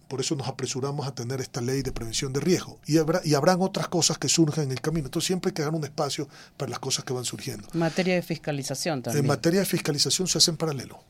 Por 0.07 0.21
eso 0.21 0.37
nos 0.37 0.47
apresuramos 0.47 1.07
a 1.07 1.15
tener 1.15 1.41
esta 1.41 1.61
ley 1.61 1.83
de 1.83 1.93
prevención 1.93 2.33
de 2.33 2.41
riesgo. 2.41 2.79
Y, 2.87 2.97
habrá, 2.97 3.21
y 3.25 3.35
habrán 3.35 3.61
otras 3.61 3.89
cosas 3.89 4.19
que 4.19 4.29
surjan 4.29 4.67
en 4.67 4.71
el 4.71 4.81
camino. 4.81 5.07
Entonces 5.09 5.27
siempre 5.27 5.51
hay 5.51 5.55
que 5.55 5.63
dar 5.63 5.75
un 5.75 5.85
espacio 5.85 6.29
para 6.57 6.71
las 6.71 6.79
cosas 6.79 7.05
que 7.05 7.13
van 7.13 7.25
surgiendo. 7.25 7.69
En 7.75 7.81
materia 7.81 8.15
de 8.15 8.23
fiscalización 8.23 9.03
también. 9.03 9.25
En 9.25 9.29
materia 9.29 9.61
de 9.61 9.67
fiscalización 9.67 10.29
se 10.29 10.39
hace 10.39 10.53
en 10.53 10.57
paralelo 10.57 11.03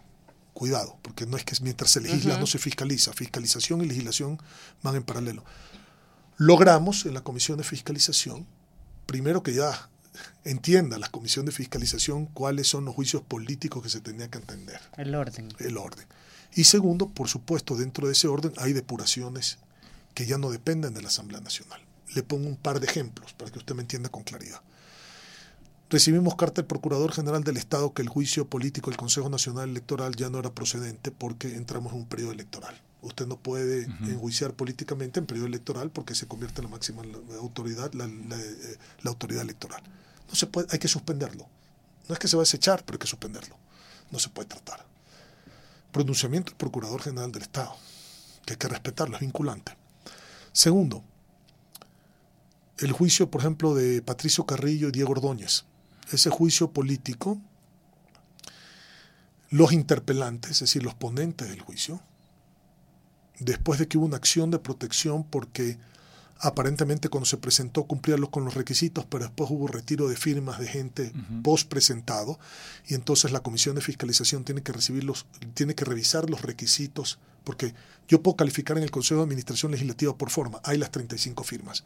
cuidado, 0.58 0.98
porque 1.02 1.24
no 1.24 1.36
es 1.36 1.44
que 1.44 1.54
mientras 1.62 1.92
se 1.92 2.00
legisla 2.00 2.36
no 2.36 2.48
se 2.48 2.58
fiscaliza, 2.58 3.12
fiscalización 3.12 3.80
y 3.80 3.86
legislación 3.86 4.40
van 4.82 4.96
en 4.96 5.04
paralelo. 5.04 5.44
Logramos 6.36 7.06
en 7.06 7.14
la 7.14 7.20
comisión 7.20 7.58
de 7.58 7.62
fiscalización, 7.62 8.44
primero 9.06 9.44
que 9.44 9.54
ya 9.54 9.88
entienda 10.44 10.98
la 10.98 11.10
comisión 11.10 11.46
de 11.46 11.52
fiscalización 11.52 12.26
cuáles 12.26 12.66
son 12.66 12.86
los 12.86 12.96
juicios 12.96 13.22
políticos 13.22 13.84
que 13.84 13.88
se 13.88 14.00
tenía 14.00 14.28
que 14.32 14.38
entender. 14.38 14.80
El 14.96 15.14
orden. 15.14 15.48
El 15.60 15.76
orden. 15.76 16.04
Y 16.52 16.64
segundo, 16.64 17.08
por 17.08 17.28
supuesto, 17.28 17.76
dentro 17.76 18.08
de 18.08 18.14
ese 18.14 18.26
orden 18.26 18.52
hay 18.56 18.72
depuraciones 18.72 19.58
que 20.12 20.26
ya 20.26 20.38
no 20.38 20.50
dependen 20.50 20.92
de 20.92 21.02
la 21.02 21.08
Asamblea 21.08 21.40
Nacional. 21.40 21.80
Le 22.16 22.24
pongo 22.24 22.48
un 22.48 22.56
par 22.56 22.80
de 22.80 22.88
ejemplos 22.88 23.32
para 23.34 23.52
que 23.52 23.60
usted 23.60 23.76
me 23.76 23.82
entienda 23.82 24.08
con 24.08 24.24
claridad. 24.24 24.60
Recibimos 25.90 26.35
carta 26.35 26.61
del 26.61 26.66
Procurador 26.66 27.12
General 27.12 27.42
del 27.42 27.57
Estado 27.57 27.94
que 27.94 28.03
el 28.03 28.11
juicio 28.11 28.46
político 28.46 28.90
del 28.90 28.98
Consejo 28.98 29.31
Nacional 29.31 29.70
Electoral 29.70 30.14
ya 30.16 30.29
no 30.29 30.38
era 30.38 30.51
procedente 30.51 31.11
porque 31.11 31.55
entramos 31.55 31.94
en 31.94 32.01
un 32.01 32.07
periodo 32.07 32.33
electoral. 32.33 32.79
Usted 33.01 33.27
no 33.27 33.38
puede 33.38 33.85
enjuiciar 34.03 34.53
políticamente 34.53 35.18
en 35.18 35.24
periodo 35.24 35.46
electoral 35.46 35.90
porque 35.90 36.14
se 36.14 36.27
convierte 36.27 36.61
en 36.61 36.66
la 36.66 36.72
máxima 36.72 37.03
autoridad, 37.40 37.90
la, 37.94 38.05
eh, 38.05 38.79
la, 39.03 39.11
autoridad 39.11 39.42
electoral. 39.42 39.83
no 40.29 40.35
se 40.35 40.46
puede, 40.46 40.68
hay 40.70 40.79
que 40.79 40.88
suspenderlo. 40.88 41.46
No 42.07 42.12
es 42.12 42.18
que 42.18 42.29
se 42.29 42.37
va 42.37 42.42
a 42.42 42.44
desechar, 42.44 42.85
pero 42.85 42.96
hay 42.96 42.98
que 42.98 43.07
suspenderlo. 43.07 43.57
No 44.11 44.18
se 44.18 44.29
puede 44.29 44.48
tratar. 44.48 44.85
Pronunciamiento 45.90 46.51
del 46.51 46.59
Procurador 46.59 47.01
General 47.01 47.33
del 47.33 47.42
Estado, 47.42 47.74
que 48.44 48.55
hay 48.55 48.59
que 48.59 48.68
respetarlo, 48.68 49.14
es 49.14 49.20
vinculante. 49.20 49.74
Segundo, 50.53 51.03
el 52.77 52.92
juicio, 52.92 53.31
por 53.31 53.40
ejemplo, 53.40 53.74
de 53.74 54.03
Patricio 54.03 54.44
Carrillo 54.44 54.88
y 54.88 54.92
Diego 54.92 55.12
Ordóñez. 55.12 55.64
Ese 56.12 56.30
juicio 56.30 56.72
político, 56.72 57.38
los 59.50 59.72
interpelantes, 59.72 60.52
es 60.52 60.60
decir, 60.60 60.82
los 60.82 60.94
ponentes 60.94 61.48
del 61.48 61.60
juicio, 61.60 62.00
después 63.38 63.78
de 63.78 63.88
que 63.88 63.98
hubo 63.98 64.06
una 64.06 64.16
acción 64.16 64.50
de 64.50 64.58
protección 64.58 65.24
porque 65.24 65.78
aparentemente 66.40 67.09
cuando 67.09 67.27
se 67.27 67.37
presentó 67.37 67.85
cumplía 67.85 68.16
con 68.31 68.44
los 68.44 68.55
requisitos, 68.55 69.05
pero 69.07 69.24
después 69.24 69.51
hubo 69.51 69.66
retiro 69.66 70.09
de 70.09 70.16
firmas 70.16 70.59
de 70.59 70.68
gente 70.68 71.12
post 71.42 71.68
presentado 71.68 72.38
y 72.87 72.94
entonces 72.94 73.33
la 73.33 73.40
comisión 73.40 73.74
de 73.74 73.83
fiscalización 73.83 74.44
tiene 74.44 74.62
que 74.62 74.72
tiene 75.55 75.74
que 75.74 75.85
revisar 75.85 76.31
los 76.31 76.42
requisitos, 76.42 77.18
porque 77.44 77.74
yo 78.07 78.22
puedo 78.22 78.37
calificar 78.37 78.77
en 78.77 78.85
el 78.85 78.90
Consejo 78.90 79.20
de 79.20 79.24
Administración 79.24 79.72
Legislativa 79.72 80.16
por 80.16 80.31
forma, 80.31 80.61
hay 80.64 80.79
las 80.79 80.90
35 80.90 81.42
firmas, 81.42 81.85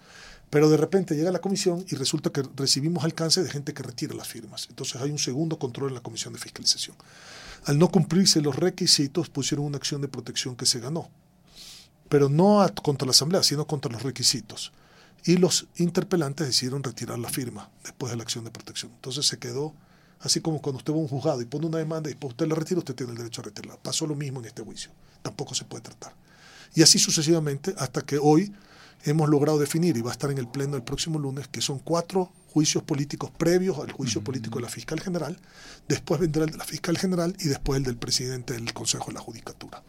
pero 0.51 0.69
de 0.69 0.77
repente 0.77 1.15
llega 1.15 1.31
la 1.31 1.41
comisión 1.41 1.85
y 1.89 1.97
resulta 1.97 2.31
que 2.31 2.43
recibimos 2.55 3.05
alcance 3.05 3.43
de 3.43 3.51
gente 3.51 3.73
que 3.73 3.83
retira 3.83 4.15
las 4.15 4.29
firmas, 4.29 4.67
entonces 4.69 5.01
hay 5.01 5.11
un 5.11 5.19
segundo 5.19 5.59
control 5.59 5.89
en 5.89 5.95
la 5.95 6.03
comisión 6.03 6.33
de 6.35 6.39
fiscalización. 6.39 6.97
Al 7.65 7.79
no 7.79 7.91
cumplirse 7.91 8.41
los 8.41 8.57
requisitos, 8.57 9.31
pusieron 9.31 9.67
una 9.67 9.77
acción 9.77 10.01
de 10.01 10.09
protección 10.09 10.57
que 10.57 10.67
se 10.67 10.81
ganó 10.81 11.11
pero 12.13 12.29
no 12.29 12.63
contra 12.83 13.07
la 13.07 13.13
Asamblea, 13.13 13.43
sino 13.43 13.67
contra 13.67 13.91
los 13.91 14.03
requisitos. 14.03 14.71
Y 15.25 15.39
los 15.39 15.67
interpelantes 15.77 16.47
decidieron 16.47 16.83
retirar 16.83 17.19
la 17.19 17.31
firma 17.31 17.71
después 17.85 18.11
de 18.11 18.19
la 18.19 18.23
acción 18.23 18.45
de 18.45 18.51
protección. 18.51 18.93
Entonces 18.97 19.25
se 19.25 19.39
quedó, 19.39 19.73
así 20.21 20.43
como 20.43 20.61
cuando 20.61 20.77
usted 20.77 20.93
va 20.93 20.99
a 20.99 21.01
un 21.01 21.09
juzgado 21.09 21.41
y 21.41 21.47
pone 21.47 21.65
una 21.65 21.79
demanda 21.79 22.11
y 22.11 22.13
después 22.13 22.33
usted 22.33 22.47
la 22.49 22.55
retira, 22.55 22.81
usted 22.81 22.95
tiene 22.95 23.13
el 23.13 23.19
derecho 23.19 23.41
a 23.41 23.45
retirarla. 23.45 23.83
Pasó 23.83 24.07
lo 24.07 24.15
mismo 24.15 24.41
en 24.41 24.45
este 24.45 24.63
juicio. 24.63 24.91
Tampoco 25.23 25.55
se 25.55 25.65
puede 25.65 25.85
tratar. 25.85 26.15
Y 26.75 26.83
así 26.83 26.99
sucesivamente 26.99 27.75
hasta 27.79 28.03
que 28.03 28.19
hoy 28.19 28.53
hemos 29.05 29.31
logrado 29.31 29.59
definir, 29.59 29.97
y 29.97 30.03
va 30.03 30.11
a 30.11 30.13
estar 30.13 30.31
en 30.31 30.37
el 30.37 30.49
pleno 30.49 30.77
el 30.77 30.83
próximo 30.83 31.19
lunes, 31.19 31.49
que 31.49 31.63
son 31.63 31.79
cuatro 31.79 32.31
juicios 32.51 32.85
políticos 32.85 33.31
previos 33.39 33.79
al 33.79 33.91
juicio 33.91 34.23
político 34.23 34.59
de 34.59 34.65
la 34.65 34.69
fiscal 34.69 35.01
general, 35.01 35.39
después 35.89 36.21
vendrá 36.21 36.45
el 36.45 36.51
de 36.51 36.59
la 36.59 36.65
fiscal 36.65 36.99
general 36.99 37.35
y 37.41 37.49
después 37.49 37.79
el 37.79 37.85
del 37.85 37.97
presidente 37.97 38.53
del 38.53 38.75
Consejo 38.75 39.07
de 39.07 39.15
la 39.15 39.21
Judicatura. 39.21 39.83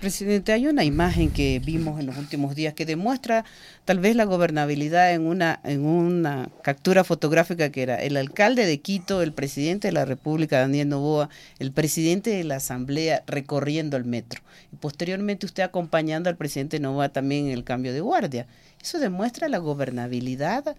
Presidente, 0.00 0.52
hay 0.52 0.66
una 0.66 0.82
imagen 0.82 1.30
que 1.30 1.60
vimos 1.62 2.00
en 2.00 2.06
los 2.06 2.16
últimos 2.16 2.54
días 2.54 2.72
que 2.72 2.86
demuestra 2.86 3.44
tal 3.84 3.98
vez 3.98 4.16
la 4.16 4.24
gobernabilidad 4.24 5.12
en 5.12 5.26
una, 5.26 5.60
en 5.62 5.84
una 5.84 6.48
captura 6.62 7.04
fotográfica 7.04 7.70
que 7.70 7.82
era 7.82 7.96
el 7.96 8.16
alcalde 8.16 8.64
de 8.64 8.80
Quito, 8.80 9.20
el 9.20 9.34
presidente 9.34 9.88
de 9.88 9.92
la 9.92 10.06
República, 10.06 10.58
Daniel 10.58 10.88
Novoa, 10.88 11.28
el 11.58 11.72
presidente 11.72 12.30
de 12.30 12.44
la 12.44 12.56
Asamblea 12.56 13.22
recorriendo 13.26 13.98
el 13.98 14.06
metro. 14.06 14.40
Y 14.72 14.76
posteriormente 14.76 15.44
usted 15.44 15.64
acompañando 15.64 16.30
al 16.30 16.36
presidente 16.38 16.80
Novoa 16.80 17.10
también 17.10 17.46
en 17.46 17.52
el 17.52 17.64
cambio 17.64 17.92
de 17.92 18.00
guardia. 18.00 18.46
Eso 18.80 18.98
demuestra 18.98 19.50
la 19.50 19.58
gobernabilidad 19.58 20.76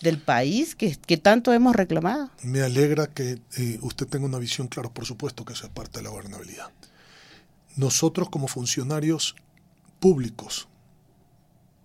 del 0.00 0.18
país 0.18 0.76
que, 0.76 0.94
que 0.94 1.16
tanto 1.16 1.52
hemos 1.52 1.74
reclamado. 1.74 2.30
Me 2.44 2.62
alegra 2.62 3.08
que 3.08 3.40
eh, 3.58 3.78
usted 3.82 4.06
tenga 4.06 4.26
una 4.26 4.38
visión 4.38 4.68
clara, 4.68 4.90
por 4.90 5.06
supuesto 5.06 5.44
que 5.44 5.54
eso 5.54 5.66
es 5.66 5.72
parte 5.72 5.98
de 5.98 6.04
la 6.04 6.10
gobernabilidad 6.10 6.70
nosotros 7.76 8.28
como 8.30 8.48
funcionarios 8.48 9.36
públicos, 9.98 10.68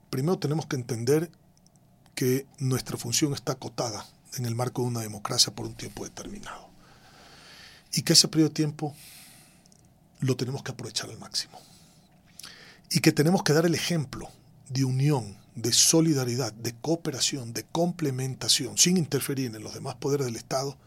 primero 0.09 0.39
tenemos 0.39 0.65
que 0.65 0.75
entender 0.75 1.31
que 2.15 2.47
nuestra 2.59 2.97
función 2.97 3.33
está 3.33 3.53
acotada 3.53 4.05
en 4.37 4.45
el 4.45 4.55
marco 4.55 4.81
de 4.81 4.87
una 4.87 5.01
democracia 5.01 5.53
por 5.53 5.65
un 5.65 5.75
tiempo 5.75 6.03
determinado. 6.03 6.69
Y 7.93 8.01
que 8.01 8.13
ese 8.13 8.27
periodo 8.27 8.49
de 8.49 8.55
tiempo 8.55 8.95
lo 10.19 10.35
tenemos 10.35 10.63
que 10.63 10.71
aprovechar 10.71 11.09
al 11.09 11.19
máximo. 11.19 11.59
Y 12.89 12.99
que 12.99 13.11
tenemos 13.11 13.43
que 13.43 13.53
dar 13.53 13.65
el 13.65 13.75
ejemplo 13.75 14.29
de 14.69 14.85
unión, 14.85 15.37
de 15.55 15.71
solidaridad, 15.71 16.53
de 16.53 16.73
cooperación, 16.73 17.53
de 17.53 17.63
complementación, 17.63 18.77
sin 18.77 18.97
interferir 18.97 19.55
en 19.55 19.63
los 19.63 19.73
demás 19.73 19.95
poderes 19.95 20.25
del 20.25 20.35
Estado, 20.35 20.77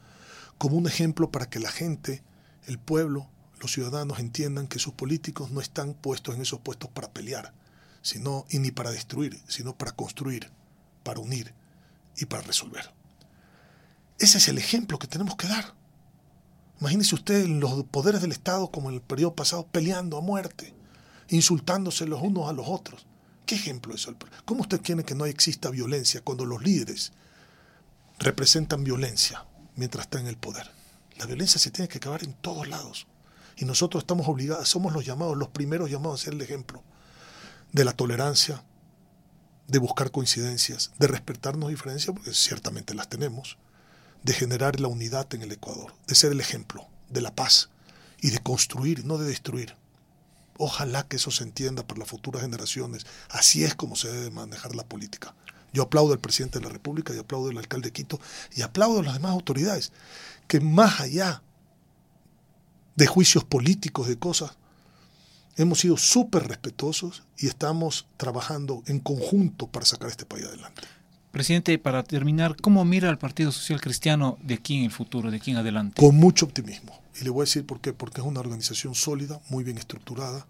como 0.59 0.77
un 0.77 0.87
ejemplo 0.87 1.31
para 1.31 1.49
que 1.49 1.61
la 1.61 1.71
gente, 1.71 2.23
el 2.67 2.79
pueblo, 2.79 3.29
los 3.61 3.73
ciudadanos 3.73 4.19
entiendan 4.19 4.69
que 4.69 4.79
sus 4.79 4.95
políticos 4.95 5.51
no 5.51 5.61
están 5.61 5.95
puestos 5.95 6.35
en 6.35 6.43
esos 6.43 6.61
puestos 6.61 6.91
para 6.91 7.13
pelear, 7.13 7.53
sino, 8.03 8.47
y 8.51 8.59
ni 8.59 8.71
para 8.71 8.91
destruir, 8.91 9.41
sino 9.49 9.77
para 9.77 9.93
construir, 9.93 10.51
para 11.03 11.21
unir 11.21 11.53
y 12.17 12.27
para 12.27 12.43
resolver. 12.43 12.93
Ese 14.19 14.39
es 14.39 14.49
el 14.49 14.59
ejemplo 14.59 14.99
que 14.99 15.07
tenemos 15.07 15.37
que 15.37 15.49
dar. 15.49 15.75
Imagínese 16.81 17.15
usted 17.15 17.47
los 17.47 17.85
poderes 17.85 18.21
del 18.21 18.33
Estado 18.33 18.71
como 18.71 18.89
en 18.89 18.97
el 18.97 19.03
periodo 19.03 19.35
pasado 19.35 19.67
peleando 19.67 20.17
a 20.17 20.21
muerte, 20.21 20.75
insultándose 21.29 22.07
los 22.07 22.23
unos 22.23 22.49
a 22.49 22.53
los 22.53 22.67
otros. 22.69 23.07
¿Qué 23.47 23.55
ejemplo 23.57 23.95
es 23.95 24.03
eso? 24.03 24.15
¿Cómo 24.45 24.63
usted 24.63 24.81
quiere 24.83 25.05
que 25.05 25.15
no 25.15 25.25
exista 25.25 25.71
violencia 25.71 26.21
cuando 26.21 26.45
los 26.45 26.63
líderes 26.63 27.13
representan 28.19 28.85
violencia 28.85 29.45
mientras 29.75 30.05
están 30.05 30.23
en 30.23 30.29
el 30.29 30.37
poder? 30.37 30.71
La 31.17 31.27
violencia 31.27 31.59
se 31.59 31.71
tiene 31.71 31.89
que 31.89 31.99
acabar 31.99 32.23
en 32.23 32.35
todos 32.35 32.69
lados. 32.69 33.07
Y 33.59 33.65
nosotros 33.65 34.03
estamos 34.03 34.29
obligados, 34.29 34.69
somos 34.69 34.93
los 34.93 35.05
llamados, 35.05 35.37
los 35.37 35.49
primeros 35.49 35.91
llamados 35.91 36.21
a 36.21 36.25
ser 36.25 36.35
el 36.35 36.43
ejemplo 36.43 36.83
de 37.73 37.85
la 37.85 37.93
tolerancia, 37.93 38.63
de 39.67 39.79
buscar 39.79 40.11
coincidencias, 40.13 40.93
de 40.99 41.09
respetarnos 41.09 41.69
diferencias, 41.69 42.15
porque 42.15 42.33
ciertamente 42.33 42.95
las 42.95 43.09
tenemos, 43.09 43.59
de 44.23 44.33
generar 44.33 44.79
la 44.79 44.89
unidad 44.89 45.33
en 45.35 45.43
el 45.43 45.53
Ecuador, 45.53 45.93
de 46.07 46.15
ser 46.15 46.33
el 46.33 46.41
ejemplo 46.41 46.87
de 47.11 47.21
la 47.21 47.35
paz 47.35 47.69
y 48.21 48.31
de 48.31 48.39
construir, 48.39 49.05
no 49.05 49.19
de 49.19 49.27
destruir. 49.27 49.77
Ojalá 50.57 51.07
que 51.07 51.17
eso 51.17 51.31
se 51.31 51.45
entienda 51.45 51.87
por 51.87 51.99
las 51.99 52.09
futuras 52.09 52.43
generaciones. 52.43 53.07
Así 53.29 53.65
es 53.65 53.75
como 53.75 53.97
se 53.97 54.11
debe 54.11 54.31
manejar 54.31 54.75
la 54.75 54.85
política. 54.85 55.35
Yo 55.73 55.83
aplaudo 55.83 56.13
al 56.13 56.21
presidente 56.21 56.59
de 56.59 56.65
la 56.65 56.73
República 56.73 57.13
y 57.13 57.19
aplaudo 57.19 57.51
al 57.51 57.59
alcalde 57.59 57.89
de 57.89 57.93
Quito 57.93 58.21
y 58.55 58.63
aplaudo 58.63 59.01
a 59.01 59.03
las 59.03 59.15
demás 59.15 59.33
autoridades 59.33 59.93
que 60.47 60.61
más 60.61 61.01
allá 61.01 61.43
de 62.99 63.07
juicios 63.07 63.45
políticos, 63.45 64.09
de 64.09 64.19
cosas. 64.19 64.57
Hemos 65.57 65.81
sido 65.81 65.97
súper 65.97 66.49
respetuosos 66.49 67.23
y 67.39 67.47
estamos 67.47 68.09
trabajando 68.17 68.83
en 68.87 68.99
conjunto 68.99 69.69
para 69.69 69.87
sacar 69.87 70.11
este 70.11 70.27
país 70.27 70.47
adelante. 70.47 70.83
Presidente, 71.31 71.79
para 71.79 72.03
terminar, 72.03 72.57
¿cómo 72.57 72.85
mira 72.85 73.09
el 73.09 73.19
Partido 73.19 73.53
Social 73.53 73.81
Cristiano 73.81 74.37
de 74.43 74.55
aquí 74.55 74.79
en 74.79 74.85
el 74.85 74.91
futuro, 74.91 75.31
de 75.31 75.37
aquí 75.37 75.53
en 75.53 75.59
adelante? 75.59 76.01
Con 76.01 76.17
mucho 76.17 76.47
optimismo. 76.47 77.01
Y 77.21 77.25
le 77.25 77.31
voy 77.31 77.43
a 77.43 77.45
decir 77.45 77.65
por 77.65 77.81
qué. 77.81 77.93
Porque 77.93 78.21
es 78.21 78.27
una 78.27 78.41
organización 78.41 78.97
sólida, 78.97 79.41
muy 79.49 79.63
bien 79.63 79.79
estructurada, 79.79 80.47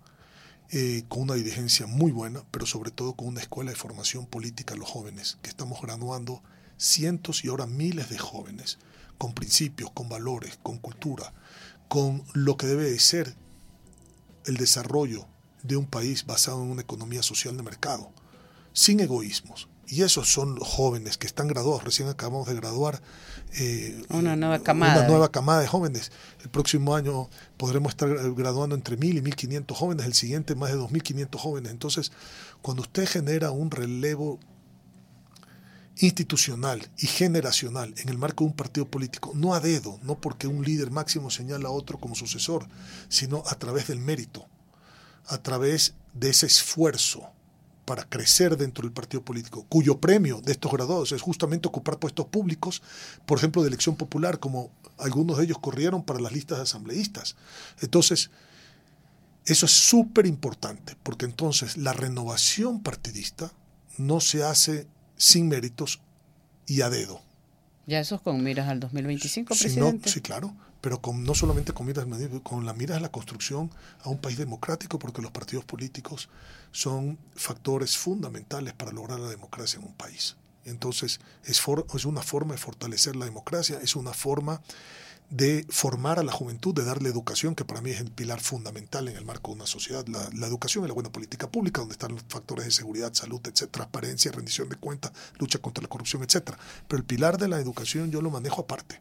eh, 0.71 1.05
con 1.09 1.23
una 1.23 1.35
dirigencia 1.35 1.87
muy 1.87 2.13
buena, 2.13 2.43
pero 2.51 2.65
sobre 2.65 2.91
todo 2.91 3.13
con 3.13 3.29
una 3.29 3.43
escuela 3.43 3.73
de 3.73 3.77
formación 3.77 4.25
política 4.25 4.73
a 4.73 4.79
los 4.79 4.89
jóvenes, 4.89 5.37
que 5.43 5.51
estamos 5.51 5.83
graduando 5.83 6.43
cientos 6.79 7.45
y 7.45 7.49
ahora 7.49 7.67
miles 7.67 8.09
de 8.09 8.17
jóvenes, 8.17 8.79
con 9.19 9.35
principios, 9.35 9.91
con 9.91 10.09
valores, 10.09 10.59
con 10.63 10.79
cultura, 10.79 11.35
con 11.89 12.25
lo 12.35 12.57
que 12.57 12.67
debe 12.67 12.91
de 12.91 13.01
ser 13.01 13.35
el 14.45 14.57
desarrollo 14.57 15.27
de 15.63 15.77
un 15.77 15.87
país 15.87 16.25
basado 16.27 16.63
en 16.63 16.71
una 16.71 16.83
economía 16.83 17.23
social 17.23 17.57
de 17.57 17.63
mercado, 17.63 18.11
sin 18.73 19.01
egoísmos. 19.01 19.69
Y 19.91 20.03
esos 20.03 20.31
son 20.31 20.55
los 20.55 20.69
jóvenes 20.69 21.17
que 21.17 21.27
están 21.27 21.49
graduados, 21.49 21.83
recién 21.83 22.09
acabamos 22.09 22.47
de 22.47 22.55
graduar 22.55 23.01
eh, 23.59 24.05
una 24.11 24.37
nueva 24.37 24.59
camada. 24.59 24.99
Una 24.99 25.09
nueva 25.09 25.31
camada 25.31 25.61
de 25.61 25.67
jóvenes. 25.67 26.13
El 26.43 26.51
próximo 26.51 26.95
año 26.95 27.31
podremos 27.57 27.93
estar 27.93 28.11
graduando 28.35 28.75
entre 28.75 28.99
1.000 28.99 29.17
y 29.17 29.23
1.500 29.23 29.75
jóvenes, 29.75 30.07
el 30.07 30.13
siguiente 30.13 30.55
más 30.55 30.71
de 30.71 30.77
2.500 30.77 31.39
jóvenes. 31.39 31.73
Entonces, 31.73 32.13
cuando 32.61 32.83
usted 32.83 33.09
genera 33.09 33.51
un 33.51 33.71
relevo 33.71 34.39
institucional 35.99 36.89
y 36.99 37.07
generacional 37.07 37.95
en 37.99 38.09
el 38.09 38.19
marco 38.19 38.45
de 38.45 38.51
un 38.51 38.57
partido 38.57 38.87
político, 38.87 39.33
no 39.35 39.55
a 39.55 39.61
dedo, 39.61 39.99
no 40.03 40.21
porque 40.21 40.47
un 40.47 40.65
líder 40.65 40.91
máximo 40.91 41.31
señala 41.31 41.69
a 41.69 41.73
otro 41.73 41.99
como 41.99 42.15
sucesor, 42.15 42.67
sino 43.09 43.43
a 43.47 43.55
través 43.57 43.89
del 43.89 43.99
mérito, 43.99 44.47
a 45.27 45.39
través 45.39 45.95
de 46.15 46.31
ese 46.31 46.47
esfuerzo 46.47 47.31
para 47.85 48.05
crecer 48.05 48.57
dentro 48.57 48.83
del 48.83 48.93
partido 48.93 49.25
político, 49.25 49.65
cuyo 49.69 49.99
premio 49.99 50.43
de 50.43 50.53
estos 50.53 50.71
graduados 50.71 51.13
es 51.13 51.23
justamente 51.23 51.69
ocupar 51.69 51.99
puestos 51.99 52.27
públicos, 52.27 52.83
por 53.25 53.39
ejemplo, 53.39 53.63
de 53.63 53.69
elección 53.69 53.97
popular, 53.97 54.39
como 54.39 54.71
algunos 54.99 55.39
de 55.39 55.45
ellos 55.45 55.59
corrieron 55.59 56.03
para 56.03 56.21
las 56.21 56.33
listas 56.33 56.59
de 56.59 56.65
asambleístas. 56.65 57.37
Entonces, 57.81 58.31
eso 59.47 59.65
es 59.65 59.73
súper 59.73 60.27
importante, 60.27 60.97
porque 61.03 61.25
entonces 61.25 61.79
la 61.79 61.95
renovación 61.95 62.83
partidista 62.83 63.53
no 63.97 64.21
se 64.21 64.45
hace 64.45 64.87
sin 65.19 65.49
méritos 65.49 66.01
y 66.67 66.81
a 66.81 66.89
dedo. 66.89 67.21
Ya 67.87 68.01
eso 68.01 68.15
es 68.15 68.21
con 68.23 68.43
miras 68.43 68.69
al 68.69 68.81
2025, 68.81 69.55
presidente. 69.55 70.11
sí, 70.11 70.21
claro, 70.21 70.55
pero 70.81 71.01
con, 71.01 71.25
no 71.25 71.35
solamente 71.35 71.73
con 71.73 71.87
miras, 71.87 72.07
con 72.43 72.65
la 72.65 72.73
miras 72.73 72.99
a 72.99 73.01
la 73.01 73.11
construcción 73.11 73.71
a 74.03 74.09
un 74.09 74.19
país 74.19 74.39
democrático, 74.39 74.99
porque 74.99 75.23
los 75.23 75.31
partidos 75.31 75.65
políticos 75.65 76.29
son 76.71 77.19
factores 77.35 77.97
fundamentales 77.97 78.75
para 78.75 78.93
lograr 78.93 79.19
la 79.21 79.29
democracia 79.29 79.79
en 79.79 79.87
un 79.87 79.95
país. 79.95 80.37
Entonces, 80.65 81.21
es, 81.45 81.63
es 81.95 82.05
una 82.05 82.23
forma 82.23 82.53
de 82.53 82.59
fortalecer 82.59 83.17
la 83.17 83.25
democracia, 83.25 83.81
es 83.83 83.97
una 83.97 84.13
forma 84.13 84.61
de 85.31 85.67
formar 85.69 86.19
a 86.19 86.23
la 86.23 86.33
juventud, 86.33 86.75
de 86.75 86.85
darle 86.85 87.11
educación, 87.11 87.55
que 87.55 87.65
para 87.65 87.83
mí 87.83 87.91
es 87.91 88.01
el 88.01 88.11
pilar 88.11 88.41
fundamental 88.41 89.09
en 89.09 89.17
el 89.17 89.27
marco 89.27 89.51
de 89.51 89.57
una 89.57 89.67
sociedad. 89.67 90.07
La, 90.07 90.47
educación 90.47 90.85
y 90.85 90.89
la 90.89 90.95
buena 90.95 91.13
política 91.13 91.51
pública, 91.51 91.81
donde 91.81 91.93
están 91.93 92.13
los 92.13 92.25
factores 92.29 92.65
de 92.65 92.71
seguridad, 92.71 93.13
salud, 93.13 93.41
etcétera, 93.43 93.71
transparencia, 93.71 94.33
rendición 94.33 94.69
de 94.71 94.77
cuentas, 94.77 95.13
lucha 95.39 95.59
contra 95.59 95.83
la 95.83 95.89
corrupción, 95.89 96.23
etcétera. 96.23 96.59
Pero 96.87 96.99
el 96.99 97.05
pilar 97.05 97.37
de 97.37 97.49
la 97.49 97.61
educación 97.61 98.11
yo 98.11 98.23
lo 98.23 98.31
manejo 98.31 98.63
aparte. 98.63 99.01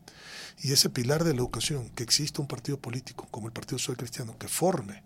Y 0.61 0.73
ese 0.73 0.89
pilar 0.89 1.23
de 1.23 1.33
la 1.33 1.39
educación, 1.39 1.89
que 1.89 2.03
existe 2.03 2.41
un 2.41 2.47
partido 2.47 2.77
político 2.77 3.27
como 3.31 3.47
el 3.47 3.53
Partido 3.53 3.79
Social 3.79 3.97
Cristiano, 3.97 4.37
que 4.37 4.49
forme 4.49 5.03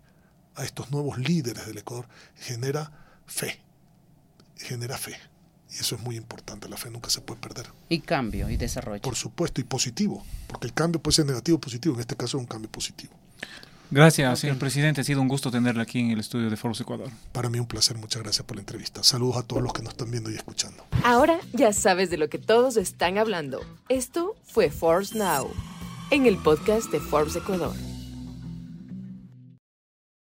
a 0.56 0.64
estos 0.64 0.90
nuevos 0.90 1.18
líderes 1.18 1.66
del 1.66 1.78
Ecuador, 1.78 2.08
genera 2.36 2.90
fe. 3.26 3.60
Genera 4.56 4.98
fe. 4.98 5.31
Y 5.74 5.80
eso 5.80 5.94
es 5.94 6.02
muy 6.02 6.16
importante, 6.16 6.68
la 6.68 6.76
fe 6.76 6.90
nunca 6.90 7.08
se 7.10 7.20
puede 7.20 7.40
perder. 7.40 7.66
Y 7.88 8.00
cambio 8.00 8.50
y 8.50 8.56
desarrollo. 8.56 9.00
Por 9.00 9.16
supuesto, 9.16 9.60
y 9.60 9.64
positivo, 9.64 10.24
porque 10.46 10.66
el 10.66 10.74
cambio 10.74 11.00
puede 11.00 11.16
ser 11.16 11.26
negativo 11.26 11.56
o 11.56 11.60
positivo, 11.60 11.94
en 11.94 12.00
este 12.00 12.16
caso 12.16 12.36
es 12.36 12.42
un 12.42 12.46
cambio 12.46 12.70
positivo. 12.70 13.12
Gracias, 13.90 14.38
señor 14.38 14.56
presidente. 14.56 15.02
Ha 15.02 15.04
sido 15.04 15.20
un 15.20 15.28
gusto 15.28 15.50
tenerle 15.50 15.82
aquí 15.82 16.00
en 16.00 16.12
el 16.12 16.20
estudio 16.20 16.48
de 16.48 16.56
Foros 16.56 16.80
Ecuador. 16.80 17.10
Para 17.30 17.50
mí 17.50 17.58
un 17.58 17.66
placer. 17.66 17.98
Muchas 17.98 18.22
gracias 18.22 18.46
por 18.46 18.56
la 18.56 18.62
entrevista. 18.62 19.02
Saludos 19.02 19.36
a 19.36 19.42
todos 19.42 19.62
los 19.62 19.74
que 19.74 19.82
nos 19.82 19.92
están 19.92 20.10
viendo 20.10 20.30
y 20.30 20.34
escuchando. 20.34 20.82
Ahora 21.04 21.38
ya 21.52 21.74
sabes 21.74 22.08
de 22.08 22.16
lo 22.16 22.30
que 22.30 22.38
todos 22.38 22.78
están 22.78 23.18
hablando. 23.18 23.60
Esto 23.90 24.34
fue 24.44 24.70
Forbes 24.70 25.14
Now, 25.14 25.50
en 26.10 26.24
el 26.24 26.38
podcast 26.38 26.90
de 26.90 27.00
Forbes 27.00 27.36
Ecuador. 27.36 27.74